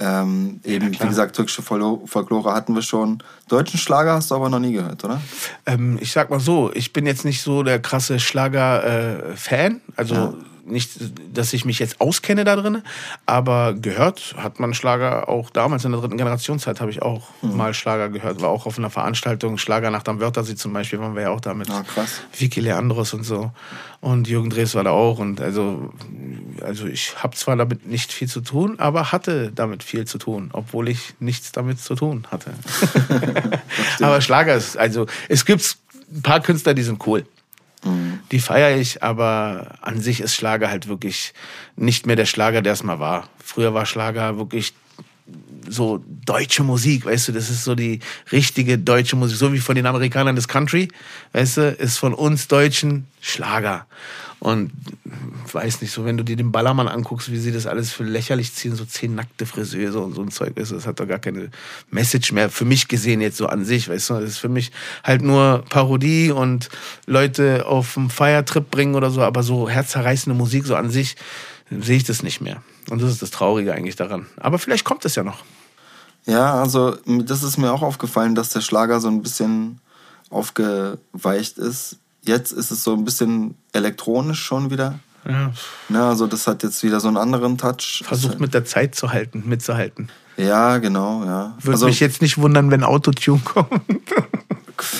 ähm, 0.00 0.60
eben, 0.64 0.92
wie 0.92 1.06
gesagt, 1.06 1.36
türkische 1.36 1.62
Folklore 1.62 2.52
hatten 2.52 2.74
wir 2.74 2.82
schon. 2.82 3.22
Deutschen 3.48 3.78
Schlager 3.78 4.14
hast 4.14 4.30
du 4.30 4.34
aber 4.34 4.48
noch 4.48 4.58
nie 4.58 4.72
gehört, 4.72 5.04
oder? 5.04 5.20
Ähm, 5.66 5.98
ich 6.00 6.10
sag 6.10 6.30
mal 6.30 6.40
so, 6.40 6.72
ich 6.74 6.92
bin 6.92 7.06
jetzt 7.06 7.24
nicht 7.24 7.42
so 7.42 7.62
der 7.62 7.78
krasse 7.78 8.18
Schlager-Fan. 8.18 9.72
Äh, 9.72 9.80
also 9.94 10.14
ja 10.14 10.34
nicht, 10.66 10.92
dass 11.32 11.52
ich 11.52 11.64
mich 11.64 11.78
jetzt 11.78 12.00
auskenne 12.00 12.44
da 12.44 12.56
drin, 12.56 12.82
aber 13.26 13.74
gehört 13.74 14.34
hat 14.36 14.60
man 14.60 14.74
Schlager 14.74 15.28
auch 15.28 15.50
damals 15.50 15.84
in 15.84 15.92
der 15.92 16.00
dritten 16.00 16.16
Generationszeit 16.16 16.80
habe 16.80 16.90
ich 16.90 17.02
auch 17.02 17.28
mhm. 17.42 17.56
mal 17.56 17.74
Schlager 17.74 18.08
gehört. 18.08 18.40
War 18.40 18.50
auch 18.50 18.66
auf 18.66 18.78
einer 18.78 18.90
Veranstaltung, 18.90 19.58
Schlagernacht 19.58 20.08
am 20.08 20.20
Wörthersee 20.20 20.54
zum 20.54 20.72
Beispiel, 20.72 21.00
waren 21.00 21.14
wir 21.14 21.22
ja 21.22 21.30
auch 21.30 21.40
da 21.40 21.54
mit 21.54 21.70
ah, 21.70 21.82
krass. 21.82 22.22
Vicky 22.36 22.60
Leandros 22.60 23.14
und 23.14 23.24
so. 23.24 23.50
Und 24.00 24.28
Jürgen 24.28 24.50
Drees 24.50 24.74
war 24.74 24.84
da 24.84 24.90
auch. 24.90 25.18
Und 25.18 25.40
also, 25.40 25.92
also 26.60 26.86
ich 26.86 27.22
habe 27.22 27.34
zwar 27.36 27.56
damit 27.56 27.86
nicht 27.86 28.12
viel 28.12 28.28
zu 28.28 28.40
tun, 28.40 28.78
aber 28.78 29.12
hatte 29.12 29.50
damit 29.54 29.82
viel 29.82 30.06
zu 30.06 30.18
tun, 30.18 30.50
obwohl 30.52 30.88
ich 30.88 31.14
nichts 31.20 31.52
damit 31.52 31.80
zu 31.80 31.94
tun 31.94 32.26
hatte. 32.30 32.52
aber 34.00 34.20
Schlager 34.20 34.54
ist, 34.54 34.76
also 34.76 35.06
es 35.28 35.44
gibt 35.44 35.76
ein 36.12 36.22
paar 36.22 36.40
Künstler, 36.40 36.74
die 36.74 36.82
sind 36.82 37.06
cool. 37.06 37.24
Die 38.34 38.40
feiere 38.40 38.76
ich, 38.76 39.00
aber 39.00 39.76
an 39.80 40.00
sich 40.00 40.20
ist 40.20 40.34
Schlager 40.34 40.68
halt 40.68 40.88
wirklich 40.88 41.34
nicht 41.76 42.04
mehr 42.04 42.16
der 42.16 42.26
Schlager, 42.26 42.62
der 42.62 42.72
es 42.72 42.82
mal 42.82 42.98
war. 42.98 43.28
Früher 43.38 43.74
war 43.74 43.86
Schlager 43.86 44.38
wirklich 44.38 44.74
so 45.68 46.04
deutsche 46.26 46.62
Musik, 46.62 47.06
weißt 47.06 47.28
du, 47.28 47.32
das 47.32 47.50
ist 47.50 47.64
so 47.64 47.74
die 47.74 48.00
richtige 48.32 48.78
deutsche 48.78 49.16
Musik, 49.16 49.38
so 49.38 49.52
wie 49.52 49.58
von 49.58 49.74
den 49.74 49.86
Amerikanern 49.86 50.36
das 50.36 50.48
Country, 50.48 50.88
weißt 51.32 51.56
du, 51.56 51.70
ist 51.70 51.98
von 51.98 52.14
uns 52.14 52.48
Deutschen 52.48 53.06
Schlager. 53.20 53.86
Und 54.40 54.72
weiß 55.50 55.80
nicht, 55.80 55.90
so 55.90 56.04
wenn 56.04 56.18
du 56.18 56.22
dir 56.22 56.36
den 56.36 56.52
Ballermann 56.52 56.86
anguckst, 56.86 57.32
wie 57.32 57.38
sie 57.38 57.50
das 57.50 57.66
alles 57.66 57.92
für 57.92 58.04
lächerlich 58.04 58.52
ziehen, 58.52 58.76
so 58.76 58.84
zehn 58.84 59.14
nackte 59.14 59.46
Friseure 59.46 60.04
und 60.04 60.14
so 60.14 60.20
ein 60.20 60.30
Zeug, 60.30 60.54
weißt 60.56 60.72
du, 60.72 60.74
das 60.74 60.86
hat 60.86 61.00
doch 61.00 61.08
gar 61.08 61.18
keine 61.18 61.48
Message 61.90 62.32
mehr 62.32 62.50
für 62.50 62.66
mich 62.66 62.88
gesehen 62.88 63.22
jetzt 63.22 63.38
so 63.38 63.46
an 63.46 63.64
sich, 63.64 63.88
weißt 63.88 64.10
du, 64.10 64.14
das 64.14 64.30
ist 64.30 64.38
für 64.38 64.50
mich 64.50 64.70
halt 65.02 65.22
nur 65.22 65.64
Parodie 65.70 66.30
und 66.30 66.68
Leute 67.06 67.64
auf 67.64 67.96
einen 67.96 68.10
Feiertrip 68.10 68.70
bringen 68.70 68.96
oder 68.96 69.10
so, 69.10 69.22
aber 69.22 69.42
so 69.42 69.70
herzerreißende 69.70 70.36
Musik 70.36 70.66
so 70.66 70.76
an 70.76 70.90
sich 70.90 71.16
sehe 71.70 71.96
ich 71.96 72.04
das 72.04 72.22
nicht 72.22 72.42
mehr. 72.42 72.62
Und 72.90 73.02
das 73.02 73.10
ist 73.10 73.22
das 73.22 73.30
Traurige 73.30 73.72
eigentlich 73.72 73.96
daran. 73.96 74.26
Aber 74.36 74.58
vielleicht 74.58 74.84
kommt 74.84 75.04
es 75.04 75.14
ja 75.14 75.22
noch. 75.22 75.44
Ja, 76.26 76.54
also 76.54 76.96
das 77.06 77.42
ist 77.42 77.58
mir 77.58 77.72
auch 77.72 77.82
aufgefallen, 77.82 78.34
dass 78.34 78.50
der 78.50 78.60
Schlager 78.60 79.00
so 79.00 79.08
ein 79.08 79.22
bisschen 79.22 79.80
aufgeweicht 80.30 81.58
ist. 81.58 81.98
Jetzt 82.22 82.52
ist 82.52 82.70
es 82.70 82.82
so 82.82 82.94
ein 82.94 83.04
bisschen 83.04 83.56
elektronisch 83.72 84.42
schon 84.42 84.70
wieder. 84.70 84.98
Ja. 85.26 85.52
Na, 85.88 86.08
also 86.10 86.26
das 86.26 86.46
hat 86.46 86.62
jetzt 86.62 86.82
wieder 86.82 87.00
so 87.00 87.08
einen 87.08 87.16
anderen 87.16 87.58
Touch. 87.58 88.02
Versucht 88.06 88.40
mit 88.40 88.54
der 88.54 88.64
Zeit 88.64 88.94
zu 88.94 89.12
halten, 89.12 89.44
mitzuhalten. 89.46 90.10
Ja, 90.36 90.78
genau, 90.78 91.24
ja. 91.24 91.54
Würde 91.60 91.72
also, 91.72 91.86
mich 91.86 92.00
jetzt 92.00 92.20
nicht 92.20 92.38
wundern, 92.38 92.70
wenn 92.70 92.82
Autotune 92.82 93.40
kommt. 93.44 93.70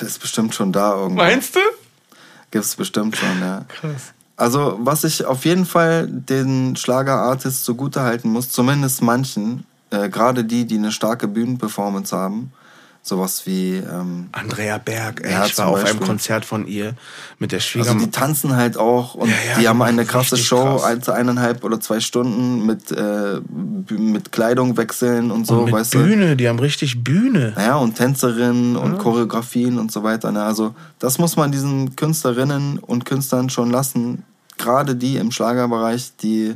ist 0.00 0.20
bestimmt 0.20 0.54
schon 0.54 0.72
da 0.72 0.94
irgendwo. 0.94 1.16
Meinst 1.16 1.56
du? 1.56 1.60
Gibt 2.50 2.64
es 2.64 2.76
bestimmt 2.76 3.16
schon, 3.16 3.40
ja. 3.40 3.64
Krass. 3.68 4.12
Also, 4.36 4.76
was 4.80 5.04
ich 5.04 5.24
auf 5.24 5.44
jeden 5.44 5.64
Fall 5.64 6.08
den 6.08 6.74
Schlagerartists 6.76 7.62
zugute 7.62 8.02
halten 8.02 8.30
muss, 8.30 8.50
zumindest 8.50 9.00
manchen, 9.00 9.64
äh, 9.90 10.08
gerade 10.08 10.44
die, 10.44 10.64
die 10.64 10.78
eine 10.78 10.90
starke 10.90 11.28
Bühnenperformance 11.28 12.16
haben, 12.16 12.52
sowas 13.06 13.44
wie 13.44 13.74
ähm, 13.74 14.30
Andrea 14.32 14.78
Berg, 14.78 15.20
ey, 15.22 15.32
ja, 15.32 15.44
ich 15.44 15.58
war 15.58 15.66
auf 15.66 15.84
einem 15.84 16.00
Konzert 16.00 16.46
von 16.46 16.66
ihr 16.66 16.94
mit 17.38 17.52
der 17.52 17.60
Schwiegermutter. 17.60 17.96
Also 17.96 18.06
die 18.06 18.10
tanzen 18.10 18.56
halt 18.56 18.78
auch 18.78 19.14
und 19.14 19.28
ja, 19.28 19.34
ja, 19.50 19.58
die 19.60 19.68
haben 19.68 19.82
eine 19.82 20.06
krasse 20.06 20.38
Show, 20.38 20.78
krass. 20.78 21.10
eineinhalb 21.10 21.64
oder 21.64 21.78
zwei 21.80 22.00
Stunden 22.00 22.64
mit, 22.64 22.90
äh, 22.90 23.40
mit 23.90 24.32
Kleidung 24.32 24.78
wechseln 24.78 25.30
und 25.30 25.46
so, 25.46 25.58
und 25.58 25.64
mit 25.66 25.74
weißt 25.74 25.92
Bühne, 25.92 26.30
du? 26.30 26.36
die 26.36 26.48
haben 26.48 26.58
richtig 26.58 27.04
Bühne. 27.04 27.52
Ja, 27.58 27.76
und 27.76 27.94
Tänzerinnen 27.94 28.74
und 28.76 28.96
Choreografien 28.96 29.78
und 29.78 29.92
so 29.92 30.02
weiter. 30.02 30.32
Ne? 30.32 30.42
Also 30.42 30.74
das 30.98 31.18
muss 31.18 31.36
man 31.36 31.52
diesen 31.52 31.96
Künstlerinnen 31.96 32.78
und 32.78 33.04
Künstlern 33.04 33.50
schon 33.50 33.70
lassen. 33.70 34.24
Gerade 34.56 34.96
die 34.96 35.16
im 35.16 35.30
Schlagerbereich, 35.30 36.16
die 36.22 36.54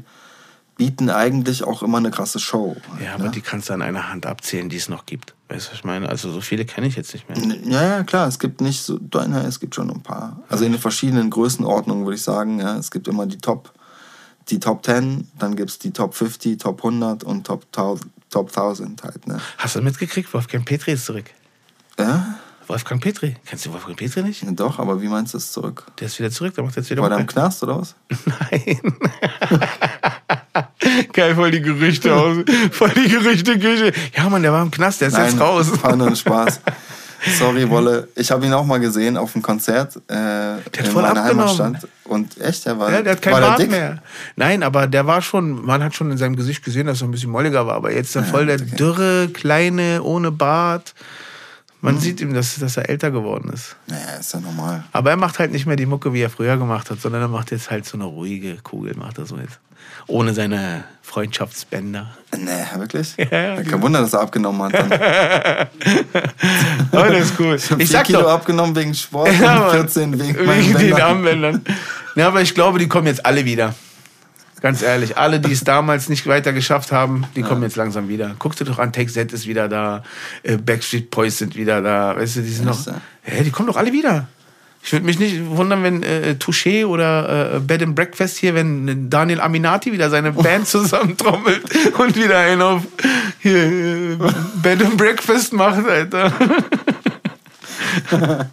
bieten 0.78 1.10
eigentlich 1.10 1.62
auch 1.64 1.82
immer 1.82 1.98
eine 1.98 2.10
krasse 2.10 2.38
Show. 2.38 2.76
Ja, 3.04 3.16
aber 3.16 3.24
ne? 3.24 3.30
die 3.32 3.42
kannst 3.42 3.68
du 3.68 3.74
an 3.74 3.82
einer 3.82 4.10
Hand 4.10 4.24
abzählen, 4.24 4.70
die 4.70 4.76
es 4.76 4.88
noch 4.88 5.04
gibt. 5.04 5.34
Weißt 5.48 5.66
du, 5.66 5.70
was 5.70 5.78
ich 5.78 5.84
meine? 5.84 6.08
Also 6.08 6.30
so 6.30 6.42
viele 6.42 6.66
kenne 6.66 6.86
ich 6.86 6.96
jetzt 6.96 7.12
nicht 7.14 7.28
mehr. 7.28 7.38
Ja, 7.64 7.82
ja, 7.82 8.04
klar, 8.04 8.28
es 8.28 8.38
gibt 8.38 8.60
nicht 8.60 8.82
so, 8.82 8.98
na, 9.12 9.42
es 9.46 9.60
gibt 9.60 9.74
schon 9.74 9.90
ein 9.90 10.02
paar. 10.02 10.42
Also 10.48 10.64
in 10.64 10.72
den 10.72 10.80
verschiedenen 10.80 11.30
Größenordnungen 11.30 12.04
würde 12.04 12.16
ich 12.16 12.22
sagen, 12.22 12.60
ja, 12.60 12.76
es 12.76 12.90
gibt 12.90 13.08
immer 13.08 13.24
die 13.24 13.38
Top, 13.38 13.72
die 14.50 14.60
Top 14.60 14.84
10, 14.84 15.28
dann 15.38 15.56
gibt 15.56 15.70
es 15.70 15.78
die 15.78 15.90
Top 15.90 16.14
50, 16.14 16.58
Top 16.58 16.84
100 16.84 17.24
und 17.24 17.46
Top, 17.46 17.64
Top 17.72 18.00
1000 18.48 19.02
halt. 19.04 19.26
Ne? 19.26 19.40
Hast 19.56 19.76
du 19.76 19.80
mitgekriegt, 19.80 20.32
Wolfgang 20.34 20.66
Petri 20.66 20.92
ist 20.92 21.06
zurück? 21.06 21.30
Ja? 21.98 22.37
Wolfgang 22.68 23.02
Petri. 23.02 23.34
Kennst 23.46 23.64
du 23.66 23.72
Wolfgang 23.72 23.96
Petri 23.96 24.22
nicht? 24.22 24.42
Ja, 24.42 24.50
doch, 24.50 24.78
aber 24.78 25.00
wie 25.00 25.08
meinst 25.08 25.32
du 25.32 25.38
es 25.38 25.50
zurück? 25.52 25.86
Der 25.98 26.06
ist 26.06 26.18
wieder 26.18 26.30
zurück, 26.30 26.54
der 26.54 26.64
macht 26.64 26.76
jetzt 26.76 26.90
wieder 26.90 27.02
War 27.02 27.08
der 27.08 27.18
im 27.18 27.26
Knast 27.26 27.62
oder 27.62 27.80
was? 27.80 27.94
Nein. 28.50 28.80
Geil, 31.12 31.34
voll 31.34 31.50
die 31.50 31.62
Gerüchte 31.62 32.14
aus. 32.14 32.36
Voll 32.72 32.90
die 32.90 33.08
Gerüchte, 33.08 33.58
Küche. 33.58 33.92
Ja, 34.14 34.28
Mann, 34.28 34.42
der 34.42 34.52
war 34.52 34.62
im 34.62 34.70
Knast, 34.70 35.00
der 35.00 35.08
ist 35.08 35.14
Nein, 35.14 35.30
jetzt 35.30 35.40
raus. 35.40 35.82
War 35.82 35.96
nur 35.96 36.08
ein 36.08 36.16
Spaß. 36.16 36.60
Sorry, 37.38 37.68
Wolle. 37.68 38.08
Ich 38.14 38.30
habe 38.30 38.46
ihn 38.46 38.52
auch 38.52 38.64
mal 38.64 38.78
gesehen 38.78 39.16
auf 39.16 39.34
einem 39.34 39.42
Konzert 39.42 39.96
äh, 39.96 40.00
der 40.08 40.60
in 40.78 40.86
voll 40.86 41.04
Heimatstadt. 41.04 41.88
Und 42.04 42.40
echt, 42.40 42.64
der 42.66 42.78
war. 42.78 42.92
Ja, 42.92 43.02
der 43.02 43.12
hat 43.12 43.22
keinen 43.22 43.40
Bart 43.40 43.68
mehr. 43.68 44.02
Nein, 44.36 44.62
aber 44.62 44.86
der 44.86 45.06
war 45.06 45.20
schon, 45.20 45.64
man 45.64 45.82
hat 45.82 45.94
schon 45.94 46.10
in 46.10 46.18
seinem 46.18 46.36
Gesicht 46.36 46.64
gesehen, 46.64 46.86
dass 46.86 47.02
er 47.02 47.08
ein 47.08 47.10
bisschen 47.10 47.30
molliger 47.30 47.66
war. 47.66 47.74
Aber 47.74 47.92
jetzt 47.92 48.10
ist 48.10 48.16
er 48.16 48.24
voll 48.24 48.46
der 48.46 48.56
okay. 48.56 48.76
dürre, 48.76 49.28
kleine, 49.32 50.02
ohne 50.02 50.30
Bart. 50.30 50.94
Man 51.80 51.94
mhm. 51.94 52.00
sieht 52.00 52.20
ihm, 52.20 52.34
dass, 52.34 52.56
dass 52.58 52.76
er 52.76 52.88
älter 52.88 53.10
geworden 53.10 53.50
ist. 53.52 53.76
Naja, 53.86 54.16
ist 54.18 54.34
ja 54.34 54.40
normal. 54.40 54.84
Aber 54.92 55.10
er 55.10 55.16
macht 55.16 55.38
halt 55.38 55.52
nicht 55.52 55.66
mehr 55.66 55.76
die 55.76 55.86
Mucke, 55.86 56.12
wie 56.12 56.20
er 56.20 56.30
früher 56.30 56.56
gemacht 56.56 56.90
hat, 56.90 57.00
sondern 57.00 57.22
er 57.22 57.28
macht 57.28 57.52
jetzt 57.52 57.70
halt 57.70 57.86
so 57.86 57.96
eine 57.96 58.04
ruhige 58.04 58.56
Kugel, 58.56 58.94
macht 58.96 59.18
er 59.18 59.26
so 59.26 59.36
jetzt. 59.36 59.60
Ohne 60.08 60.34
seine 60.34 60.84
Freundschaftsbänder. 61.02 62.10
Nee, 62.36 62.78
wirklich? 62.78 63.14
Ja, 63.16 63.24
ja, 63.24 63.54
Kein 63.56 63.64
genau. 63.64 63.82
Wunder, 63.82 64.00
dass 64.00 64.12
er 64.12 64.20
abgenommen 64.20 64.62
hat. 64.62 64.74
Dann. 64.74 64.92
oh, 66.92 67.12
das 67.12 67.30
ist 67.30 67.34
cool. 67.38 67.54
Ich, 67.54 67.70
ich 67.70 67.90
sag 67.90 68.04
Kilo 68.06 68.22
doch, 68.22 68.30
abgenommen 68.30 68.74
wegen 68.74 68.94
Sport 68.94 69.30
ja, 69.40 69.66
und 69.66 69.70
14 69.70 70.18
wegen, 70.18 70.36
wegen 70.36 70.78
den 70.78 71.00
Armbändern. 71.00 71.64
Ja, 72.16 72.26
aber 72.26 72.42
ich 72.42 72.54
glaube, 72.54 72.78
die 72.78 72.88
kommen 72.88 73.06
jetzt 73.06 73.24
alle 73.24 73.44
wieder. 73.44 73.74
Ganz 74.60 74.82
ehrlich, 74.82 75.16
alle, 75.16 75.40
die 75.40 75.52
es 75.52 75.64
damals 75.64 76.08
nicht 76.08 76.26
weiter 76.26 76.52
geschafft 76.52 76.92
haben, 76.92 77.24
die 77.36 77.42
kommen 77.42 77.62
jetzt 77.62 77.76
langsam 77.76 78.08
wieder. 78.08 78.34
Guck 78.38 78.56
dir 78.56 78.64
doch 78.64 78.78
an, 78.78 78.92
Take 78.92 79.10
Z 79.10 79.32
ist 79.32 79.46
wieder 79.46 79.68
da, 79.68 80.02
äh, 80.42 80.56
Backstreet 80.56 81.10
Boys 81.10 81.38
sind 81.38 81.56
wieder 81.56 81.80
da, 81.82 82.16
weißt 82.16 82.36
du, 82.36 82.40
die 82.42 82.52
sind 82.52 82.66
noch. 82.66 82.78
Hä, 83.22 83.44
die 83.44 83.50
kommen 83.50 83.68
doch 83.68 83.76
alle 83.76 83.92
wieder. 83.92 84.28
Ich 84.82 84.92
würde 84.92 85.06
mich 85.06 85.18
nicht 85.18 85.44
wundern, 85.44 85.82
wenn 85.82 86.02
äh, 86.02 86.36
Touché 86.38 86.86
oder 86.86 87.56
äh, 87.56 87.60
Bed 87.60 87.82
and 87.82 87.94
Breakfast 87.94 88.38
hier, 88.38 88.54
wenn 88.54 89.10
Daniel 89.10 89.40
Aminati 89.40 89.92
wieder 89.92 90.08
seine 90.08 90.32
Band 90.44 90.66
zusammentrommelt 90.66 91.62
und 91.98 92.16
wieder 92.16 92.38
einen 92.38 92.62
auf 92.62 92.82
hier, 93.40 93.64
äh, 93.64 94.16
Bed 94.62 94.84
and 94.84 94.96
Breakfast 94.96 95.52
macht, 95.52 95.86
Alter. 95.86 96.32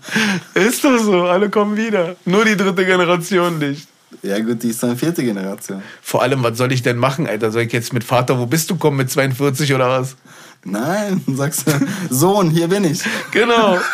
ist 0.55 0.83
doch 0.83 0.97
so, 0.97 1.23
alle 1.23 1.49
kommen 1.49 1.77
wieder. 1.77 2.15
Nur 2.25 2.43
die 2.43 2.57
dritte 2.57 2.85
Generation 2.85 3.59
nicht. 3.59 3.87
Ja 4.23 4.39
gut, 4.39 4.63
die 4.63 4.69
ist 4.69 4.81
dann 4.81 4.97
vierte 4.97 5.23
Generation. 5.23 5.81
Vor 6.01 6.21
allem, 6.21 6.43
was 6.43 6.57
soll 6.57 6.71
ich 6.71 6.81
denn 6.81 6.97
machen, 6.97 7.27
Alter? 7.27 7.51
Soll 7.51 7.63
ich 7.63 7.73
jetzt 7.73 7.93
mit 7.93 8.03
Vater, 8.03 8.39
wo 8.39 8.45
bist 8.45 8.69
du 8.69 8.75
kommen, 8.75 8.97
mit 8.97 9.09
42 9.09 9.73
oder 9.73 9.89
was? 9.89 10.15
Nein, 10.63 11.21
sagst 11.35 11.67
du, 11.67 11.71
Sohn, 12.09 12.49
hier 12.49 12.67
bin 12.67 12.83
ich. 12.83 13.01
Genau. 13.31 13.77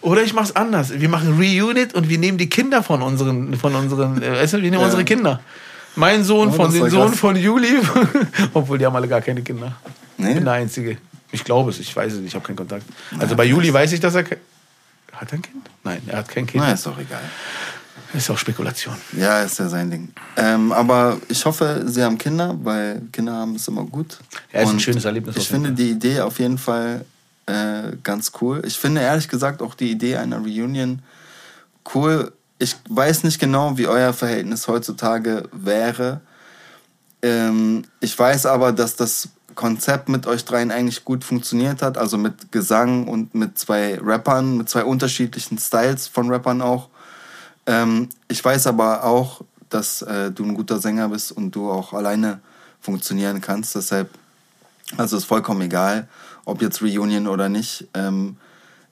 Oder 0.00 0.22
ich 0.22 0.32
mach's 0.32 0.52
anders. 0.52 0.98
Wir 0.98 1.08
machen 1.08 1.38
Reunit 1.38 1.94
und 1.94 2.08
wir 2.08 2.18
nehmen 2.18 2.38
die 2.38 2.48
Kinder 2.48 2.82
von 2.82 3.02
unseren, 3.02 3.54
von 3.54 3.74
unseren, 3.74 4.22
äh, 4.22 4.32
weißt 4.32 4.54
du, 4.54 4.62
wir 4.62 4.70
nehmen 4.70 4.80
ja. 4.80 4.86
unsere 4.86 5.04
Kinder. 5.04 5.40
Mein 5.96 6.24
Sohn 6.24 6.48
oh, 6.48 6.52
von 6.52 6.72
den 6.72 6.90
Sohn 6.90 7.08
krass. 7.08 7.20
von 7.20 7.36
Juli, 7.36 7.78
obwohl 8.54 8.78
die 8.78 8.86
haben 8.86 8.96
alle 8.96 9.08
gar 9.08 9.20
keine 9.20 9.42
Kinder. 9.42 9.76
Nee. 10.16 10.30
Ich 10.30 10.34
bin 10.36 10.44
der 10.44 10.54
Einzige. 10.54 10.96
Ich 11.30 11.44
glaube 11.44 11.70
es, 11.70 11.80
ich 11.80 11.94
weiß 11.94 12.14
es 12.14 12.18
nicht, 12.18 12.28
ich 12.28 12.34
habe 12.34 12.44
keinen 12.46 12.56
Kontakt. 12.56 12.84
Also 13.18 13.32
ja, 13.32 13.34
bei 13.36 13.44
Juli 13.44 13.72
weiß 13.72 13.92
ich, 13.92 14.00
dass 14.00 14.14
er. 14.14 14.24
Hat 14.24 15.30
er 15.30 15.38
ein 15.38 15.42
Kind? 15.42 15.70
Nein, 15.84 16.02
er 16.06 16.18
hat 16.18 16.28
kein 16.28 16.46
Kind. 16.46 16.62
Nein, 16.64 16.74
ist 16.74 16.86
doch 16.86 16.98
egal. 16.98 17.22
Ist 18.14 18.30
auch 18.30 18.38
Spekulation. 18.38 18.94
Ja, 19.16 19.42
ist 19.42 19.58
ja 19.58 19.68
sein 19.68 19.90
Ding. 19.90 20.08
Ähm, 20.36 20.72
aber 20.72 21.18
ich 21.28 21.44
hoffe, 21.44 21.82
Sie 21.86 22.02
haben 22.02 22.16
Kinder, 22.16 22.56
weil 22.62 23.02
Kinder 23.12 23.32
haben 23.32 23.56
ist 23.56 23.66
immer 23.66 23.84
gut. 23.84 24.18
Ja, 24.52 24.60
ist 24.60 24.68
Und 24.68 24.76
ein 24.76 24.80
schönes 24.80 25.04
Erlebnis. 25.04 25.36
Ich 25.36 25.48
finde 25.48 25.72
die 25.72 25.90
Idee 25.90 26.20
auf 26.20 26.38
jeden 26.38 26.58
Fall 26.58 27.04
äh, 27.46 27.96
ganz 28.02 28.32
cool. 28.40 28.62
Ich 28.64 28.78
finde 28.78 29.00
ehrlich 29.00 29.28
gesagt 29.28 29.62
auch 29.62 29.74
die 29.74 29.90
Idee 29.90 30.16
einer 30.16 30.38
Reunion 30.38 31.02
cool. 31.94 32.32
Ich 32.58 32.76
weiß 32.88 33.24
nicht 33.24 33.40
genau, 33.40 33.76
wie 33.76 33.86
euer 33.88 34.12
Verhältnis 34.12 34.68
heutzutage 34.68 35.48
wäre. 35.52 36.20
Ähm, 37.20 37.84
ich 38.00 38.16
weiß 38.16 38.46
aber, 38.46 38.72
dass 38.72 38.96
das 38.96 39.28
Konzept 39.54 40.08
mit 40.08 40.26
euch 40.26 40.44
dreien 40.44 40.70
eigentlich 40.70 41.04
gut 41.04 41.24
funktioniert 41.24 41.82
hat. 41.82 41.98
Also 41.98 42.16
mit 42.16 42.52
Gesang 42.52 43.08
und 43.08 43.34
mit 43.34 43.58
zwei 43.58 43.98
Rappern, 44.00 44.56
mit 44.56 44.68
zwei 44.68 44.84
unterschiedlichen 44.84 45.58
Styles 45.58 46.06
von 46.06 46.30
Rappern 46.30 46.62
auch. 46.62 46.88
Ähm, 47.66 48.08
ich 48.28 48.44
weiß 48.44 48.66
aber 48.66 49.04
auch, 49.04 49.42
dass 49.70 50.02
äh, 50.02 50.30
du 50.30 50.44
ein 50.44 50.54
guter 50.54 50.78
Sänger 50.78 51.08
bist 51.08 51.32
und 51.32 51.50
du 51.52 51.70
auch 51.70 51.92
alleine 51.92 52.40
funktionieren 52.80 53.40
kannst. 53.40 53.74
Deshalb, 53.74 54.10
also 54.96 55.16
ist 55.16 55.24
vollkommen 55.24 55.62
egal, 55.62 56.08
ob 56.44 56.62
jetzt 56.62 56.82
Reunion 56.82 57.26
oder 57.26 57.48
nicht. 57.48 57.88
Ähm, 57.94 58.36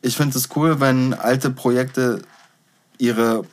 ich 0.00 0.16
finde 0.16 0.37
es 0.37 0.48
cool, 0.56 0.80
wenn 0.80 1.14
alte 1.14 1.50
Projekte 1.50 2.22
ihre, 2.98 3.44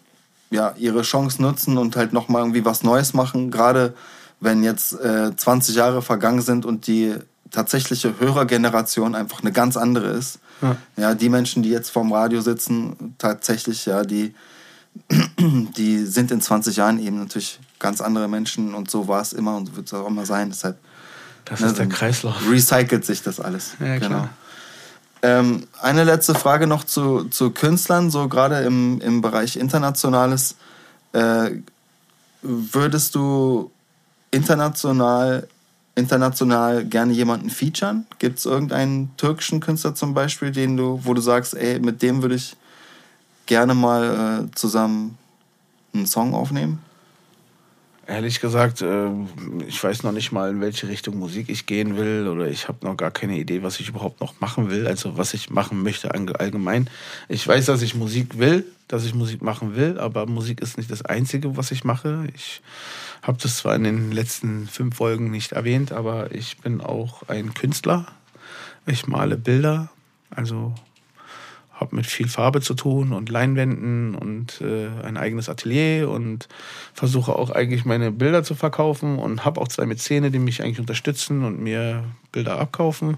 ja, 0.49 0.73
ihre 0.77 1.03
Chance 1.03 1.41
nutzen 1.41 1.77
und 1.77 1.95
halt 1.95 2.13
nochmal 2.13 2.41
irgendwie 2.41 2.65
was 2.65 2.83
Neues 2.83 3.13
machen. 3.13 3.51
Gerade 3.51 3.93
wenn 4.39 4.63
jetzt 4.63 4.93
äh, 4.93 5.35
20 5.35 5.75
Jahre 5.75 6.01
vergangen 6.01 6.41
sind 6.41 6.65
und 6.65 6.87
die 6.87 7.15
tatsächliche 7.51 8.19
Hörergeneration 8.19 9.15
einfach 9.15 9.41
eine 9.41 9.51
ganz 9.51 9.75
andere 9.77 10.07
ist. 10.07 10.39
Ja. 10.61 10.75
ja, 10.97 11.15
die 11.15 11.29
Menschen, 11.29 11.63
die 11.63 11.69
jetzt 11.69 11.89
vorm 11.89 12.11
Radio 12.11 12.41
sitzen, 12.41 13.15
tatsächlich, 13.17 13.85
ja, 13.85 14.03
die, 14.03 14.33
die 15.77 16.05
sind 16.05 16.31
in 16.31 16.41
20 16.41 16.75
Jahren 16.77 16.99
eben 16.99 17.19
natürlich 17.19 17.59
ganz 17.79 18.01
andere 18.01 18.27
Menschen 18.27 18.73
und 18.73 18.89
so 18.89 19.07
war 19.07 19.21
es 19.21 19.33
immer 19.33 19.55
und 19.57 19.75
wird 19.75 19.87
es 19.87 19.93
auch 19.93 20.07
immer 20.07 20.25
sein. 20.25 20.49
Deshalb, 20.49 20.77
das 21.45 21.61
ne, 21.61 21.67
ist 21.67 21.79
der 21.79 21.87
Kreislauf. 21.87 22.35
Recycelt 22.49 23.05
sich 23.05 23.21
das 23.21 23.39
alles. 23.39 23.73
Ja, 23.79 23.97
genau. 23.97 24.27
Ähm, 25.21 25.67
eine 25.81 26.03
letzte 26.03 26.33
Frage 26.33 26.65
noch 26.65 26.83
zu, 26.83 27.25
zu 27.25 27.51
Künstlern, 27.51 28.09
so 28.09 28.29
gerade 28.29 28.61
im, 28.61 29.01
im 29.01 29.21
Bereich 29.21 29.57
Internationales. 29.57 30.55
Äh, 31.11 31.51
würdest 32.41 33.15
du 33.15 33.71
international, 34.31 35.47
international 35.95 36.85
gerne 36.85 37.13
jemanden 37.13 37.49
featuren? 37.49 38.05
Gibt 38.19 38.39
es 38.39 38.45
irgendeinen 38.45 39.15
türkischen 39.17 39.59
Künstler 39.59 39.93
zum 39.93 40.13
Beispiel, 40.13 40.51
den 40.51 40.77
du, 40.77 41.01
wo 41.03 41.13
du 41.13 41.21
sagst, 41.21 41.53
ey, 41.53 41.79
mit 41.79 42.01
dem 42.01 42.21
würde 42.21 42.35
ich 42.35 42.55
gerne 43.49 43.73
mal 43.73 44.45
äh, 44.45 44.55
zusammen 44.55 45.17
einen 45.93 46.05
Song 46.05 46.33
aufnehmen? 46.35 46.79
Ehrlich 48.05 48.39
gesagt, 48.41 48.81
äh, 48.81 49.09
ich 49.67 49.83
weiß 49.83 50.03
noch 50.03 50.11
nicht 50.11 50.31
mal, 50.31 50.51
in 50.51 50.61
welche 50.61 50.87
Richtung 50.87 51.17
Musik 51.17 51.49
ich 51.49 51.65
gehen 51.65 51.97
will 51.97 52.27
oder 52.27 52.47
ich 52.47 52.67
habe 52.67 52.85
noch 52.85 52.95
gar 52.95 53.09
keine 53.09 53.37
Idee, 53.37 53.63
was 53.63 53.79
ich 53.79 53.89
überhaupt 53.89 54.21
noch 54.21 54.39
machen 54.39 54.69
will, 54.69 54.87
also 54.87 55.17
was 55.17 55.33
ich 55.33 55.49
machen 55.49 55.81
möchte 55.81 56.11
allgemein. 56.11 56.89
Ich 57.27 57.47
weiß, 57.47 57.65
dass 57.65 57.81
ich 57.81 57.95
Musik 57.95 58.37
will, 58.37 58.65
dass 58.87 59.03
ich 59.03 59.15
Musik 59.15 59.41
machen 59.41 59.75
will, 59.75 59.99
aber 59.99 60.27
Musik 60.27 60.61
ist 60.61 60.77
nicht 60.77 60.91
das 60.91 61.03
Einzige, 61.03 61.57
was 61.57 61.71
ich 61.71 61.83
mache. 61.83 62.27
Ich 62.35 62.61
habe 63.23 63.39
das 63.41 63.57
zwar 63.57 63.75
in 63.75 63.83
den 63.83 64.11
letzten 64.11 64.67
fünf 64.67 64.95
Folgen 64.95 65.31
nicht 65.31 65.53
erwähnt, 65.53 65.91
aber 65.91 66.33
ich 66.35 66.57
bin 66.57 66.81
auch 66.81 67.27
ein 67.27 67.55
Künstler. 67.55 68.05
Ich 68.85 69.07
male 69.07 69.37
Bilder, 69.37 69.89
also 70.29 70.73
habe 71.79 71.95
mit 71.95 72.05
viel 72.05 72.27
Farbe 72.27 72.61
zu 72.61 72.73
tun 72.73 73.13
und 73.13 73.29
Leinwänden 73.29 74.15
und 74.15 74.59
äh, 74.61 74.89
ein 75.03 75.15
eigenes 75.15 75.47
Atelier 75.47 76.09
und 76.09 76.49
versuche 76.93 77.33
auch 77.33 77.49
eigentlich 77.51 77.85
meine 77.85 78.11
Bilder 78.11 78.43
zu 78.43 78.53
verkaufen 78.53 79.17
und 79.17 79.45
habe 79.45 79.61
auch 79.61 79.69
zwei 79.69 79.85
Mäzene, 79.85 80.29
die 80.29 80.39
mich 80.39 80.61
eigentlich 80.61 80.79
unterstützen 80.79 81.45
und 81.45 81.59
mir 81.61 82.03
Bilder 82.31 82.59
abkaufen. 82.59 83.17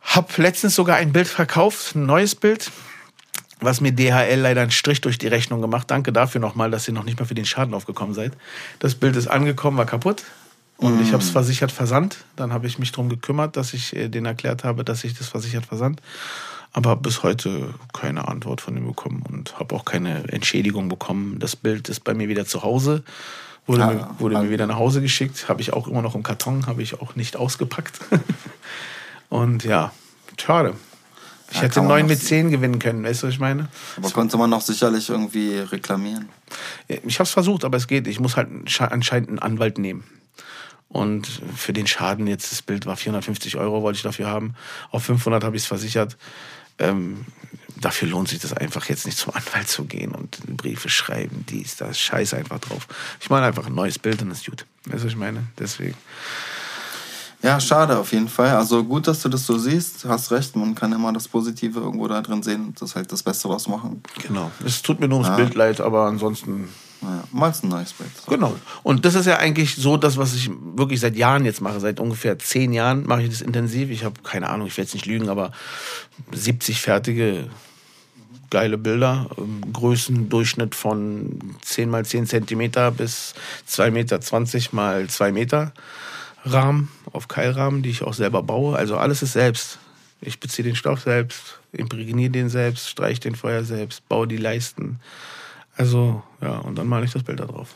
Hab 0.00 0.36
letztens 0.38 0.74
sogar 0.74 0.96
ein 0.96 1.12
Bild 1.12 1.28
verkauft, 1.28 1.94
ein 1.94 2.06
neues 2.06 2.34
Bild, 2.34 2.72
was 3.60 3.80
mir 3.80 3.92
DHL 3.92 4.40
leider 4.40 4.62
einen 4.62 4.70
Strich 4.70 5.02
durch 5.02 5.18
die 5.18 5.28
Rechnung 5.28 5.60
gemacht. 5.60 5.90
Danke 5.90 6.12
dafür 6.12 6.40
nochmal, 6.40 6.70
dass 6.70 6.88
ihr 6.88 6.94
noch 6.94 7.04
nicht 7.04 7.20
mal 7.20 7.26
für 7.26 7.34
den 7.34 7.44
Schaden 7.44 7.74
aufgekommen 7.74 8.14
seid. 8.14 8.32
Das 8.78 8.94
Bild 8.94 9.14
ist 9.14 9.28
angekommen, 9.28 9.76
war 9.76 9.86
kaputt. 9.86 10.24
Und 10.78 10.98
mm. 10.98 11.02
ich 11.02 11.12
habe 11.12 11.22
es 11.22 11.30
versichert 11.30 11.70
versandt. 11.70 12.24
Dann 12.34 12.52
habe 12.52 12.66
ich 12.66 12.80
mich 12.80 12.90
darum 12.90 13.08
gekümmert, 13.08 13.56
dass 13.56 13.72
ich 13.72 13.94
äh, 13.94 14.08
denen 14.08 14.26
erklärt 14.26 14.64
habe, 14.64 14.82
dass 14.82 15.04
ich 15.04 15.16
das 15.16 15.28
versichert 15.28 15.66
versandt 15.66 16.00
aber 16.72 16.96
bis 16.96 17.22
heute 17.22 17.74
keine 17.92 18.28
Antwort 18.28 18.60
von 18.60 18.76
ihm 18.76 18.86
bekommen 18.86 19.22
und 19.28 19.58
habe 19.58 19.74
auch 19.74 19.84
keine 19.84 20.32
Entschädigung 20.32 20.88
bekommen. 20.88 21.38
Das 21.38 21.54
Bild 21.54 21.88
ist 21.88 22.00
bei 22.00 22.14
mir 22.14 22.28
wieder 22.28 22.46
zu 22.46 22.62
Hause, 22.62 23.02
wurde, 23.66 23.84
ah, 23.84 23.92
mir, 23.92 24.08
wurde 24.18 24.38
mir 24.38 24.50
wieder 24.50 24.66
nach 24.66 24.76
Hause 24.76 25.02
geschickt, 25.02 25.48
habe 25.48 25.60
ich 25.60 25.72
auch 25.72 25.86
immer 25.86 26.02
noch 26.02 26.14
im 26.14 26.22
Karton, 26.22 26.66
habe 26.66 26.82
ich 26.82 27.00
auch 27.00 27.14
nicht 27.14 27.36
ausgepackt. 27.36 28.00
und 29.28 29.64
ja, 29.64 29.92
schade. 30.40 30.74
Ich 31.50 31.58
ja, 31.58 31.64
hätte 31.64 31.82
neun 31.82 32.06
mit 32.06 32.18
zehn 32.18 32.50
gewinnen 32.50 32.78
können, 32.78 33.04
weißt 33.04 33.22
du, 33.22 33.26
was 33.26 33.34
ich 33.34 33.40
meine? 33.40 33.68
Aber 33.96 34.04
das 34.04 34.14
konnte 34.14 34.38
man 34.38 34.48
noch 34.48 34.62
sicherlich 34.62 35.10
irgendwie 35.10 35.58
reklamieren. 35.58 36.30
Ich 36.88 37.18
habe 37.18 37.24
es 37.24 37.30
versucht, 37.30 37.64
aber 37.64 37.76
es 37.76 37.86
geht. 37.86 38.06
Ich 38.06 38.20
muss 38.20 38.36
halt 38.36 38.48
anscheinend 38.78 39.28
einen 39.28 39.38
Anwalt 39.38 39.76
nehmen. 39.76 40.04
Und 40.88 41.26
für 41.56 41.72
den 41.74 41.86
Schaden 41.86 42.26
jetzt, 42.26 42.52
das 42.52 42.62
Bild 42.62 42.86
war 42.86 42.96
450 42.96 43.56
Euro, 43.56 43.82
wollte 43.82 43.96
ich 43.96 44.02
dafür 44.02 44.28
haben. 44.28 44.54
Auf 44.90 45.04
500 45.04 45.44
habe 45.44 45.56
ich 45.56 45.62
es 45.62 45.66
versichert 45.66 46.16
ähm, 46.82 47.24
dafür 47.80 48.08
lohnt 48.08 48.28
sich 48.28 48.38
das 48.38 48.52
einfach 48.52 48.86
jetzt 48.86 49.06
nicht 49.06 49.18
zum 49.18 49.34
Anwalt 49.34 49.68
zu 49.68 49.84
gehen 49.84 50.14
und 50.14 50.38
Briefe 50.56 50.88
schreiben, 50.88 51.44
dies, 51.48 51.76
das, 51.76 51.98
scheiß 51.98 52.34
einfach 52.34 52.58
drauf. 52.58 52.86
Ich 53.20 53.30
meine 53.30 53.46
einfach 53.46 53.66
ein 53.66 53.74
neues 53.74 53.98
Bild 53.98 54.22
und 54.22 54.30
das 54.30 54.38
ist 54.38 54.46
gut. 54.46 54.66
Weißt 54.86 55.00
du, 55.00 55.06
was 55.06 55.12
ich 55.12 55.18
meine? 55.18 55.44
Deswegen. 55.58 55.96
Ja, 57.42 57.58
schade 57.58 57.98
auf 57.98 58.12
jeden 58.12 58.28
Fall. 58.28 58.50
Also 58.50 58.84
gut, 58.84 59.08
dass 59.08 59.20
du 59.22 59.28
das 59.28 59.44
so 59.44 59.58
siehst. 59.58 60.04
Du 60.04 60.08
hast 60.08 60.30
recht, 60.30 60.54
man 60.54 60.76
kann 60.76 60.92
immer 60.92 61.12
das 61.12 61.26
Positive 61.26 61.80
irgendwo 61.80 62.06
da 62.06 62.20
drin 62.20 62.42
sehen 62.42 62.66
und 62.66 62.80
das 62.80 62.94
halt 62.94 63.10
das 63.10 63.24
Beste 63.24 63.48
draus 63.48 63.66
machen. 63.66 64.00
Genau. 64.22 64.52
Es 64.64 64.80
tut 64.80 65.00
mir 65.00 65.08
nur 65.08 65.18
ums 65.18 65.30
ja. 65.30 65.36
Bild 65.36 65.54
leid, 65.54 65.80
aber 65.80 66.06
ansonsten 66.06 66.68
ja, 67.02 67.24
mal 67.32 67.52
ein 67.62 67.68
neues 67.68 67.92
Bild. 67.92 68.10
Genau. 68.28 68.56
Und 68.82 69.04
das 69.04 69.14
ist 69.14 69.26
ja 69.26 69.36
eigentlich 69.36 69.74
so 69.76 69.96
das, 69.96 70.16
was 70.16 70.34
ich 70.34 70.50
wirklich 70.74 71.00
seit 71.00 71.16
Jahren 71.16 71.44
jetzt 71.44 71.60
mache. 71.60 71.80
Seit 71.80 72.00
ungefähr 72.00 72.38
zehn 72.38 72.72
Jahren 72.72 73.06
mache 73.06 73.22
ich 73.22 73.30
das 73.30 73.40
intensiv. 73.40 73.90
Ich 73.90 74.04
habe 74.04 74.20
keine 74.22 74.48
Ahnung, 74.48 74.66
ich 74.66 74.76
werde 74.76 74.86
jetzt 74.86 74.94
nicht 74.94 75.06
lügen, 75.06 75.28
aber 75.28 75.52
70 76.32 76.80
fertige 76.80 77.48
geile 78.50 78.78
Bilder. 78.78 79.28
Größendurchschnitt 79.72 80.74
von 80.74 81.56
10 81.62 81.90
mal 81.90 82.04
10 82.04 82.26
Zentimeter 82.26 82.90
bis 82.90 83.34
2 83.66 83.90
Meter 83.90 84.20
20 84.20 84.72
mal 84.72 85.08
2 85.08 85.32
Meter 85.32 85.72
Rahmen 86.44 86.90
auf 87.12 87.28
Keilrahmen, 87.28 87.82
die 87.82 87.90
ich 87.90 88.02
auch 88.02 88.14
selber 88.14 88.42
baue. 88.42 88.76
Also 88.76 88.96
alles 88.96 89.22
ist 89.22 89.32
selbst. 89.32 89.78
Ich 90.20 90.38
beziehe 90.38 90.64
den 90.64 90.76
Stoff 90.76 91.00
selbst, 91.00 91.58
imprägniere 91.72 92.30
den 92.30 92.48
selbst, 92.48 92.88
streiche 92.88 93.20
den 93.20 93.34
Feuer 93.34 93.64
selbst, 93.64 94.08
baue 94.08 94.28
die 94.28 94.36
Leisten. 94.36 95.00
Also, 95.76 96.22
ja, 96.40 96.58
und 96.58 96.76
dann 96.76 96.86
male 96.86 97.04
ich 97.04 97.12
das 97.12 97.22
Bild 97.22 97.40
da 97.40 97.46
drauf. 97.46 97.74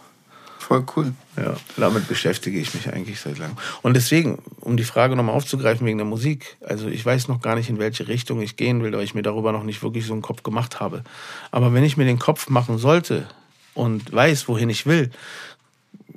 Voll 0.59 0.85
cool. 0.97 1.13
Ja, 1.37 1.55
damit 1.77 2.09
beschäftige 2.09 2.59
ich 2.59 2.75
mich 2.75 2.93
eigentlich 2.93 3.21
seit 3.21 3.39
langem. 3.39 3.57
Und 3.83 3.95
deswegen, 3.95 4.43
um 4.61 4.77
die 4.77 4.85
Frage 4.85 5.15
nochmal 5.15 5.37
aufzugreifen 5.37 5.87
wegen 5.87 5.99
der 5.99 6.07
Musik, 6.07 6.57
also 6.61 6.89
ich 6.89 7.07
weiß 7.07 7.29
noch 7.29 7.41
gar 7.41 7.55
nicht, 7.55 7.71
in 7.71 7.79
welche 7.79 8.09
Richtung 8.09 8.41
ich 8.41 8.57
gehen 8.57 8.83
will, 8.83 8.93
weil 8.93 9.05
ich 9.05 9.15
mir 9.15 9.23
darüber 9.23 9.53
noch 9.53 9.63
nicht 9.63 9.85
wirklich 9.85 10.07
so 10.07 10.13
einen 10.13 10.23
Kopf 10.23 10.43
gemacht 10.43 10.81
habe. 10.81 11.05
Aber 11.53 11.73
wenn 11.73 11.85
ich 11.85 11.97
mir 11.97 12.05
den 12.05 12.19
Kopf 12.19 12.49
machen 12.49 12.79
sollte 12.79 13.29
und 13.75 14.13
weiß, 14.13 14.49
wohin 14.49 14.69
ich 14.69 14.87
will, 14.87 15.11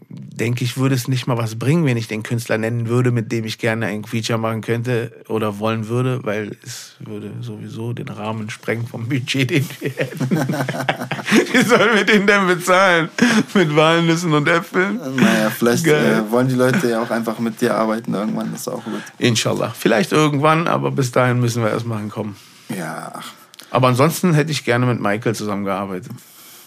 denke 0.10 0.64
ich, 0.64 0.78
würde 0.78 0.96
es 0.96 1.08
nicht 1.08 1.28
mal 1.28 1.38
was 1.38 1.60
bringen, 1.60 1.86
wenn 1.86 1.96
ich 1.96 2.08
den 2.08 2.24
Künstler 2.24 2.58
nennen 2.58 2.88
würde, 2.88 3.12
mit 3.12 3.32
dem 3.32 3.46
ich 3.46 3.60
gerne 3.60 3.86
ein 3.86 4.04
Feature 4.04 4.40
machen 4.40 4.62
könnte 4.62 5.12
oder 5.28 5.60
wollen 5.60 5.88
würde, 5.88 6.24
weil 6.24 6.58
es 6.64 6.96
würde 7.00 7.32
sowieso 7.42 7.94
den 7.94 8.08
Rahmen 8.08 8.50
sprengen 8.50 8.88
vom 8.88 9.08
Budget, 9.08 9.50
den 9.52 9.70
wir 9.80 9.92
hätten. 9.92 10.30
Wie 11.54 11.62
sollen 11.62 11.96
wir 11.96 12.06
den 12.06 12.26
denn 12.26 12.48
bezahlen? 12.48 13.10
Mit 13.54 13.76
Walnüssen 13.76 14.34
und 14.34 14.48
Äpfeln? 14.48 15.00
Naja, 15.16 15.52
vielleicht 15.52 15.86
äh, 15.86 16.32
wollen 16.32 16.48
die 16.48 16.56
Leute 16.56 16.90
ja 16.90 17.04
auch 17.04 17.12
einfach 17.12 17.38
mit 17.38 17.62
dir 17.62 17.76
arbeiten 17.76 18.14
irgendwann, 18.14 18.52
das 18.52 18.62
ist 18.62 18.68
auch 18.68 18.84
gut. 18.84 19.02
Inshallah. 19.20 19.76
Vielleicht 19.78 20.12
irgendwann, 20.12 20.68
aber 20.68 20.90
bis 20.90 21.12
dahin 21.12 21.40
müssen 21.40 21.62
wir 21.62 21.70
erstmal 21.70 22.00
hinkommen. 22.00 22.36
Ja. 22.76 23.20
Aber 23.70 23.90
ansonsten 23.90 24.34
hätte 24.34 24.52
ich 24.52 24.66
gerne 24.66 24.88
mit 24.88 25.00
Michael 25.00 25.36
zusammengearbeitet. 25.36 26.12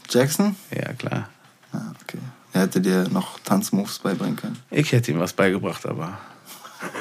Jackson? 0.09 0.55
Ja, 0.71 0.93
klar. 0.93 1.29
Ah, 1.73 1.93
okay. 2.03 2.19
Er 2.53 2.63
hätte 2.63 2.81
dir 2.81 3.09
noch 3.11 3.39
Tanzmoves 3.41 3.99
beibringen 3.99 4.37
können. 4.37 4.59
Ich 4.71 4.93
hätte 4.93 5.13
ihm 5.13 5.21
was 5.21 5.33
beigebracht, 5.33 5.87
aber. 5.87 6.19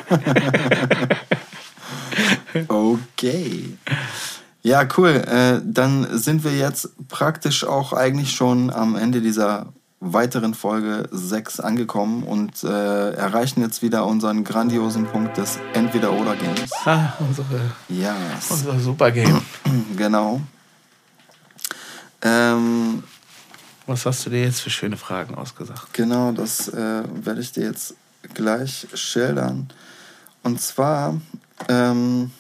okay. 2.68 3.78
Ja, 4.62 4.88
cool. 4.98 5.10
Äh, 5.10 5.62
dann 5.64 6.08
sind 6.18 6.44
wir 6.44 6.56
jetzt 6.56 6.90
praktisch 7.08 7.66
auch 7.66 7.94
eigentlich 7.94 8.34
schon 8.34 8.70
am 8.70 8.96
Ende 8.96 9.22
dieser 9.22 9.74
weiteren 10.00 10.54
Folge 10.54 11.08
6 11.12 11.60
angekommen 11.60 12.24
und 12.24 12.64
äh, 12.64 13.12
erreichen 13.12 13.62
jetzt 13.62 13.82
wieder 13.82 14.06
unseren 14.06 14.44
grandiosen 14.44 15.06
Punkt 15.06 15.38
des 15.38 15.60
Entweder-Oder-Games. 15.74 16.72
Ah, 16.86 17.14
unsere, 17.20 17.72
yes. 17.88 18.50
unser 18.50 18.80
Super-Game. 18.80 19.42
genau. 19.98 20.42
Ähm, 22.24 23.04
was 23.92 24.06
hast 24.06 24.26
du 24.26 24.30
dir 24.30 24.44
jetzt 24.44 24.62
für 24.62 24.70
schöne 24.70 24.98
Fragen 24.98 25.36
ausgesagt? 25.36 25.94
Genau, 25.94 26.32
das 26.32 26.70
äh, 26.70 27.04
werde 27.26 27.42
ich 27.42 27.52
dir 27.52 27.66
jetzt 27.66 27.96
gleich 28.34 28.88
schildern. 28.94 29.70
Und 30.44 30.62
zwar, 30.62 31.20
ähm, 31.68 32.32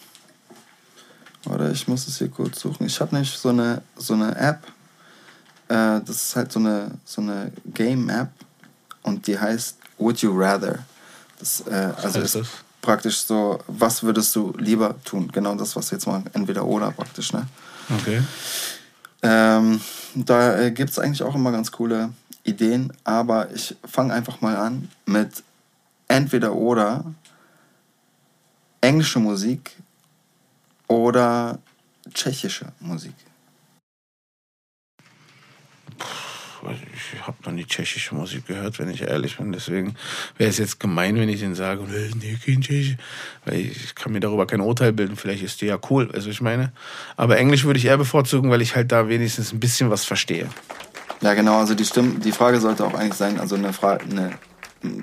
oder 1.46 1.72
ich 1.72 1.88
muss 1.88 2.08
es 2.08 2.18
hier 2.18 2.30
kurz 2.30 2.62
suchen. 2.62 2.86
Ich 2.88 3.00
habe 3.02 3.14
nämlich 3.14 3.32
so 3.32 3.50
eine, 3.50 3.82
so 3.98 4.14
eine 4.14 4.36
App. 4.36 4.66
Äh, 5.68 6.00
das 6.06 6.10
ist 6.10 6.36
halt 6.36 6.52
so 6.52 6.60
eine, 6.60 6.92
so 7.04 7.22
eine 7.22 7.52
Game-App 7.66 8.30
und 9.04 9.28
die 9.28 9.38
heißt 9.38 9.78
Would 9.98 10.22
You 10.22 10.32
Rather. 10.34 10.80
Das, 11.38 11.64
äh, 11.68 11.92
also 12.02 12.22
heißt 12.22 12.36
das? 12.36 12.48
praktisch 12.82 13.24
so, 13.24 13.60
was 13.68 14.04
würdest 14.04 14.36
du 14.36 14.54
lieber 14.58 14.96
tun? 15.04 15.30
Genau 15.32 15.56
das, 15.56 15.76
was 15.76 15.92
wir 15.92 15.98
jetzt 15.98 16.08
mal 16.08 16.24
entweder 16.34 16.66
oder 16.66 16.92
praktisch, 16.92 17.34
ne? 17.34 17.46
Okay. 17.90 18.22
Ähm, 19.24 19.82
da 20.16 20.60
äh, 20.60 20.72
gibt 20.72 20.90
es 20.90 21.00
eigentlich 21.00 21.24
auch 21.24 21.36
immer 21.36 21.52
ganz 21.52 21.72
coole 21.72 22.12
Ideen, 22.44 22.92
aber 23.04 23.52
ich 23.52 23.76
fange 23.86 24.14
einfach 24.14 24.42
mal 24.42 24.56
an 24.56 24.90
mit 25.06 25.44
entweder 26.08 26.56
oder 26.56 27.04
englische 28.82 29.20
Musik 29.20 29.76
oder 30.88 31.60
tschechische 32.14 32.72
Musik. 32.80 33.14
Ich 36.69 37.21
habe 37.26 37.38
noch 37.45 37.52
nie 37.52 37.65
tschechische 37.65 38.15
Musik 38.15 38.47
gehört, 38.47 38.80
wenn 38.80 38.89
ich 38.89 39.02
ehrlich 39.02 39.38
bin. 39.38 39.52
Deswegen 39.52 39.95
wäre 40.38 40.50
es 40.50 40.58
jetzt 40.58 40.80
gemein, 40.80 41.15
wenn 41.15 41.30
ich 41.30 41.39
den 41.39 41.56
sage, 41.56 41.84
nee, 41.84 42.38
kein 42.43 42.62
Tschechisch. 42.62 42.97
Weil 43.45 43.60
ich 43.60 43.95
kann 43.95 44.12
mir 44.12 44.19
darüber 44.19 44.45
kein 44.47 44.62
Urteil 44.62 44.93
bilden. 44.93 45.15
Vielleicht 45.15 45.43
ist 45.43 45.62
die 45.62 45.67
ja 45.67 45.80
cool, 45.89 46.10
also 46.13 46.30
ich 46.30 46.41
meine. 46.41 46.71
Aber 47.17 47.38
Englisch 47.38 47.63
würde 47.63 47.80
ich 47.80 47.86
eher 47.86 47.97
bevorzugen, 47.97 48.50
weil 48.50 48.62
ich 48.62 48.76
halt 48.76 48.91
da 48.91 49.08
wenigstens 49.08 49.54
ein 49.54 49.60
bisschen 49.60 49.89
was 49.89 50.06
verstehe. 50.06 50.47
Ja, 51.21 51.34
genau. 51.34 51.60
Also 51.60 51.76
die 51.76 51.86
Stimme, 51.86 52.19
die 52.19 52.32
Frage 52.32 52.60
sollte 52.60 52.86
auch 52.86 52.93
eigentlich 52.93 53.15
sein, 53.15 53.39
also 53.39 53.56
eine, 53.56 53.74
Frage, 53.74 54.06
eine 54.06 54.32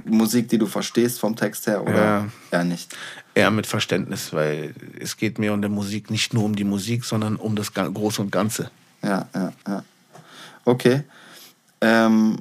Musik, 0.05 0.49
die 0.49 0.59
du 0.59 0.66
verstehst 0.66 1.21
vom 1.21 1.37
Text 1.37 1.66
her 1.66 1.83
oder 1.83 1.94
ja. 1.94 2.27
eher 2.51 2.64
nicht? 2.64 2.97
Eher 3.35 3.51
mit 3.51 3.66
Verständnis, 3.66 4.33
weil 4.33 4.75
es 5.01 5.16
geht 5.16 5.38
mir 5.38 5.53
um 5.53 5.62
die 5.62 5.68
Musik 5.68 6.11
nicht 6.11 6.35
nur 6.35 6.44
um 6.44 6.57
die 6.57 6.64
Musik, 6.64 7.05
sondern 7.05 7.37
um 7.37 7.55
das 7.55 7.73
Große 7.73 8.21
und 8.21 8.33
Ganze. 8.33 8.71
Ja, 9.03 9.29
ja, 9.35 9.53
ja. 9.66 9.85
Okay. 10.64 11.05
Ähm, 11.81 12.38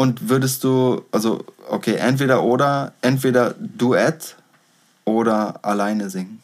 und 0.00 0.30
würdest 0.30 0.64
du, 0.64 1.04
also, 1.12 1.44
okay, 1.68 1.96
entweder 1.96 2.42
oder, 2.42 2.94
entweder 3.02 3.54
Duett 3.58 4.36
oder 5.04 5.62
alleine 5.62 6.08
singen? 6.08 6.42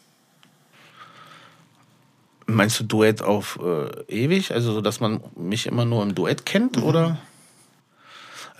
Meinst 2.45 2.79
du 2.79 2.83
Duett 2.83 3.21
auf 3.21 3.59
äh, 3.61 4.03
ewig? 4.13 4.53
Also, 4.53 4.73
so, 4.73 4.81
dass 4.81 4.99
man 4.99 5.21
mich 5.35 5.65
immer 5.65 5.85
nur 5.85 6.03
im 6.03 6.13
Duett 6.13 6.45
kennt, 6.45 6.77
mhm. 6.77 6.83
oder? 6.83 7.17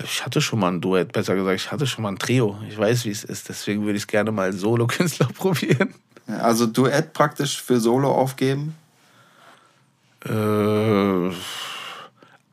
Ich 0.04 0.26
hatte 0.26 0.42
schon 0.42 0.60
mal 0.60 0.72
ein 0.72 0.82
Duett, 0.82 1.12
besser 1.12 1.36
gesagt, 1.36 1.62
ich 1.62 1.72
hatte 1.72 1.86
schon 1.86 2.02
mal 2.02 2.10
ein 2.10 2.20
Trio. 2.20 2.58
Ich 2.68 2.78
weiß, 2.78 3.06
wie 3.06 3.12
es 3.12 3.24
ist, 3.24 3.50
deswegen 3.50 3.84
würde 3.84 3.98
ich 3.98 4.04
es 4.04 4.08
gerne 4.08 4.32
mal 4.32 4.52
Solo-Künstler 4.52 5.28
probieren. 5.36 5.94
Also 6.28 6.66
Duett 6.66 7.14
praktisch 7.14 7.62
für 7.62 7.80
Solo 7.80 8.12
aufgeben? 8.12 8.76
Äh 10.26 11.32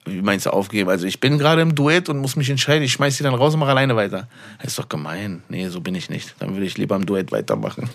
wie 0.04 0.22
meinst 0.22 0.46
du 0.46 0.50
aufgeben? 0.50 0.90
Also 0.90 1.06
ich 1.06 1.20
bin 1.20 1.38
gerade 1.38 1.62
im 1.62 1.74
Duett 1.74 2.08
und 2.08 2.18
muss 2.18 2.36
mich 2.36 2.50
entscheiden, 2.50 2.82
ich 2.82 2.92
schmeiß 2.92 3.16
sie 3.16 3.24
dann 3.24 3.34
raus 3.34 3.54
und 3.54 3.60
mache 3.60 3.70
alleine 3.70 3.96
weiter. 3.96 4.28
Das 4.58 4.68
ist 4.68 4.78
doch 4.78 4.88
gemein. 4.88 5.42
Nee, 5.48 5.68
so 5.68 5.80
bin 5.80 5.94
ich 5.94 6.10
nicht. 6.10 6.34
Dann 6.38 6.52
würde 6.52 6.66
ich 6.66 6.76
lieber 6.76 6.96
im 6.96 7.06
Duett 7.06 7.32
weitermachen. 7.32 7.88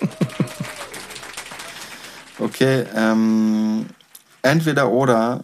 okay, 2.39 2.85
ähm, 2.95 3.85
entweder 4.41 4.89
oder 4.89 5.43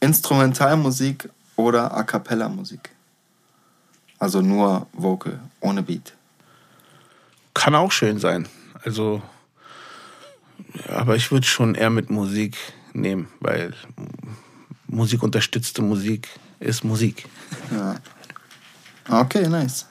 Instrumentalmusik 0.00 1.28
oder 1.56 1.92
A 1.96 2.04
cappella 2.04 2.48
Musik. 2.48 2.90
Also 4.18 4.40
nur 4.40 4.86
Vocal, 4.92 5.40
ohne 5.60 5.82
Beat. 5.82 6.14
Kann 7.54 7.74
auch 7.74 7.90
schön 7.90 8.18
sein. 8.18 8.48
Also, 8.84 9.22
aber 10.88 11.16
ich 11.16 11.32
würde 11.32 11.46
schon 11.46 11.74
eher 11.74 11.90
mit 11.90 12.10
Musik 12.10 12.56
nehmen, 12.92 13.28
weil 13.40 13.74
musikunterstützte 14.98 15.80
Musik 15.80 16.28
ist 16.58 16.84
Musik. 16.84 17.26
Ja. 17.70 17.94
Okay, 19.08 19.48
nice. 19.48 19.86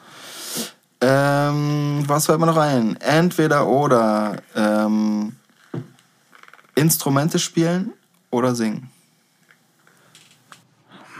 Ähm, 0.99 2.03
was 2.05 2.25
fällt 2.25 2.39
mir 2.39 2.45
noch 2.45 2.57
ein? 2.57 2.97
Entweder 2.97 3.65
oder 3.67 4.35
ähm, 4.55 5.35
Instrumente 6.75 7.39
spielen 7.39 7.93
oder 8.31 8.53
singen. 8.53 8.89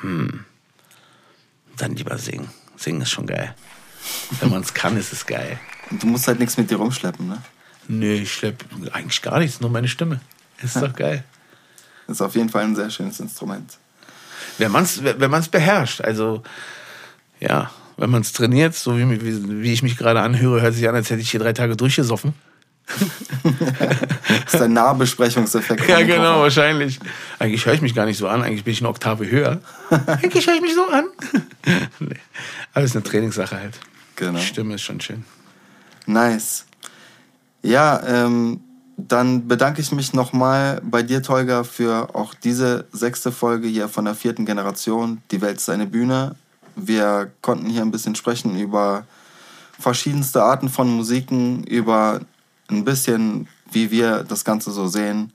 Hm. 0.02 0.45
Dann 1.78 1.95
lieber 1.95 2.17
singen. 2.17 2.50
Singen 2.76 3.02
ist 3.02 3.12
schon 3.12 3.26
geil. 3.26 3.56
Wenn 4.39 4.50
man 4.50 4.62
es 4.62 4.73
kann, 4.73 4.97
ist 4.97 5.13
es 5.13 5.26
geil. 5.26 5.60
Und 5.89 6.04
du 6.04 6.08
musst 6.08 6.28
halt 6.28 6.39
nichts 6.39 6.58
mit 6.58 6.69
dir 6.69 6.78
rumschleppen, 6.78 7.28
ne? 7.28 7.41
Nö, 7.88 8.13
ich 8.13 8.34
schleppe 8.34 8.65
eigentlich 8.91 9.21
gar 9.21 9.39
nichts, 9.39 9.62
nur 9.62 9.69
meine 9.69 9.88
Stimme. 9.88 10.19
Ist 10.62 10.76
doch 10.76 10.93
geil. 10.93 11.23
Ist 12.08 12.22
auf 12.22 12.36
jeden 12.36 12.50
Fall 12.50 12.63
ein 12.63 12.76
sehr 12.76 12.89
schönes 12.89 13.20
Instrument. 13.20 13.78
Wenn 14.58 14.72
man 14.72 14.84
es 14.84 15.04
wenn 15.04 15.30
man's 15.30 15.50
beherrscht, 15.50 16.02
also 16.02 16.41
ja, 17.39 17.70
wenn 17.98 18.10
man 18.10 18.22
es 18.22 18.32
trainiert, 18.34 18.76
so 18.76 18.98
wie, 18.98 19.22
wie, 19.22 19.62
wie 19.62 19.74
ich 19.74 19.84
mich 19.84 19.98
gerade 19.98 20.22
anhöre, 20.22 20.62
hört 20.62 20.74
sich 20.74 20.88
an, 20.88 20.96
als 20.96 21.10
hätte 21.10 21.22
ich 21.22 21.32
hier 21.32 21.39
drei 21.39 21.54
Tage 21.54 21.76
durchgesoffen. 21.76 22.34
das 24.46 24.54
ist 24.54 24.62
ein 24.62 24.74
Nahbesprechungseffekt. 24.74 25.88
ja, 25.89 26.02
genau, 26.04 26.41
wahrscheinlich. 26.41 27.00
Eigentlich 27.38 27.65
höre 27.65 27.74
ich 27.74 27.82
mich 27.82 27.93
gar 27.93 28.06
nicht 28.06 28.17
so 28.17 28.28
an, 28.28 28.43
eigentlich 28.43 28.63
bin 28.63 28.74
ich 28.74 28.82
eine 28.82 28.89
Oktave 28.89 29.30
höher. 29.30 29.60
eigentlich 29.89 30.48
höre 30.48 30.56
ich 30.56 30.62
mich 30.62 30.76
so 30.76 30.88
an. 30.88 31.06
nee. 32.00 32.15
Aber 32.74 32.86
es 32.86 32.91
ist 32.91 32.96
eine 32.96 33.04
Trainingssache 33.04 33.60
halt. 33.60 33.80
Genau. 34.15 34.39
Die 34.39 34.46
Stimme 34.46 34.76
ist 34.76 34.84
schon 34.84 35.02
schön. 35.02 35.26
Nice. 36.06 36.65
Ja, 37.62 38.02
ähm, 38.08 38.62
dann 38.97 39.47
bedanke 39.47 39.79
ich 39.79 39.91
mich 39.91 40.13
nochmal 40.13 40.81
bei 40.83 41.03
dir, 41.03 41.21
Tolga, 41.21 41.63
für 41.63 42.15
auch 42.15 42.33
diese 42.33 42.86
sechste 42.91 43.31
Folge 43.31 43.67
hier 43.67 43.89
von 43.89 44.05
der 44.05 44.15
vierten 44.15 44.45
Generation. 44.45 45.21
Die 45.29 45.39
Welt 45.41 45.57
ist 45.57 45.69
eine 45.69 45.86
Bühne. 45.86 46.36
Wir 46.75 47.31
konnten 47.41 47.69
hier 47.69 47.83
ein 47.83 47.91
bisschen 47.91 48.15
sprechen 48.15 48.60
über 48.60 49.05
verschiedenste 49.79 50.43
Arten 50.43 50.69
von 50.69 50.89
Musiken, 50.89 51.63
über 51.63 52.21
ein 52.69 52.83
bisschen, 52.83 53.47
wie 53.71 53.91
wir 53.91 54.23
das 54.23 54.43
Ganze 54.43 54.71
so 54.71 54.88
sehen. 54.88 55.31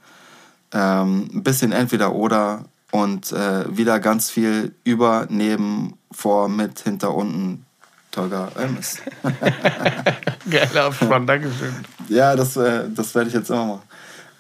Ähm, 0.72 1.31
ein 1.33 1.42
bisschen 1.44 1.70
entweder 1.70 2.14
oder 2.14 2.64
und 2.90 3.31
äh, 3.33 3.77
wieder 3.77 4.01
ganz 4.01 4.29
viel 4.29 4.75
über, 4.85 5.27
neben, 5.31 5.94
vor, 6.11 6.48
mit, 6.48 6.81
hinter, 6.81 7.14
unten. 7.14 7.64
Tolga 8.12 8.51
Elmes. 8.57 8.98
Geiler 10.51 10.85
Abspann, 10.85 11.27
Dankeschön. 11.27 11.75
Ja, 12.09 12.37
das, 12.37 12.57
äh, 12.57 12.85
das 12.94 13.14
werde 13.14 13.29
ich 13.29 13.35
jetzt 13.35 13.51
immer 13.51 13.64
machen. 13.64 13.83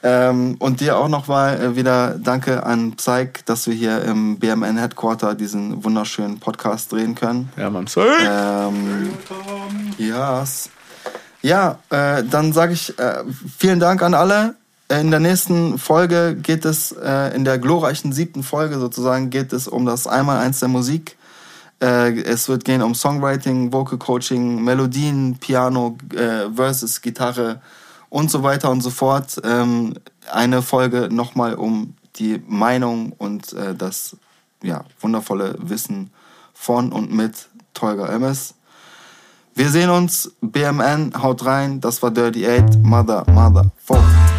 Ähm, 0.04 0.56
und 0.58 0.80
dir 0.80 0.96
auch 0.96 1.08
nochmal 1.08 1.60
äh, 1.60 1.76
wieder 1.76 2.18
danke 2.18 2.66
an 2.66 2.92
Psych, 2.96 3.44
dass 3.46 3.66
wir 3.66 3.74
hier 3.74 4.02
im 4.02 4.38
BMN 4.38 4.76
Headquarter 4.76 5.34
diesen 5.34 5.84
wunderschönen 5.84 6.40
Podcast 6.40 6.92
drehen 6.92 7.14
können. 7.14 7.50
Ja, 7.56 7.70
man, 7.70 7.84
Psych. 7.86 8.04
Ähm, 8.28 9.12
yes. 9.98 10.70
Ja, 11.40 11.78
äh, 11.90 12.24
dann 12.24 12.52
sage 12.52 12.72
ich 12.72 12.98
äh, 12.98 13.22
vielen 13.58 13.80
Dank 13.80 14.02
an 14.02 14.14
alle. 14.14 14.54
In 14.88 15.10
der 15.10 15.20
nächsten 15.20 15.78
Folge 15.78 16.34
geht 16.34 16.64
es, 16.64 16.92
äh, 16.92 17.34
in 17.34 17.44
der 17.44 17.58
glorreichen 17.58 18.12
siebten 18.12 18.42
Folge 18.42 18.78
sozusagen, 18.78 19.30
geht 19.30 19.52
es 19.52 19.66
um 19.66 19.86
das 19.86 20.06
Einmaleins 20.06 20.60
der 20.60 20.68
Musik. 20.68 21.16
Äh, 21.82 22.20
es 22.22 22.48
wird 22.48 22.64
gehen 22.64 22.80
um 22.80 22.94
Songwriting, 22.94 23.72
Vocal 23.72 23.98
Coaching, 23.98 24.62
Melodien, 24.62 25.36
Piano, 25.40 25.98
äh, 26.14 26.48
Verses, 26.54 27.02
Gitarre 27.02 27.60
und 28.08 28.30
so 28.30 28.42
weiter 28.42 28.70
und 28.70 28.82
so 28.82 28.90
fort. 28.90 29.40
Ähm, 29.42 29.94
eine 30.30 30.62
Folge 30.62 31.08
nochmal 31.10 31.54
um 31.54 31.94
die 32.16 32.40
Meinung 32.46 33.12
und 33.18 33.52
äh, 33.54 33.74
das 33.74 34.16
ja, 34.62 34.84
wundervolle 35.00 35.56
Wissen 35.58 36.10
von 36.54 36.92
und 36.92 37.12
mit 37.12 37.48
Tolga 37.74 38.06
Emmes. 38.06 38.54
Wir 39.54 39.68
sehen 39.68 39.90
uns. 39.90 40.32
BMN, 40.40 41.12
haut 41.20 41.44
rein. 41.44 41.80
Das 41.80 42.02
war 42.02 42.10
Dirty 42.10 42.46
8. 42.46 42.78
Mother, 42.82 43.24
Mother, 43.28 43.70
Folk. 43.84 44.31